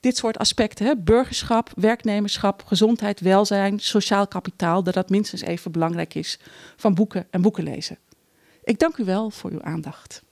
[0.00, 6.14] dit soort aspecten, hè, burgerschap, werknemerschap, gezondheid, welzijn, sociaal kapitaal, dat dat minstens even belangrijk
[6.14, 6.38] is
[6.76, 7.98] van boeken en boeken lezen.
[8.64, 10.22] Ik dank u wel voor uw aandacht.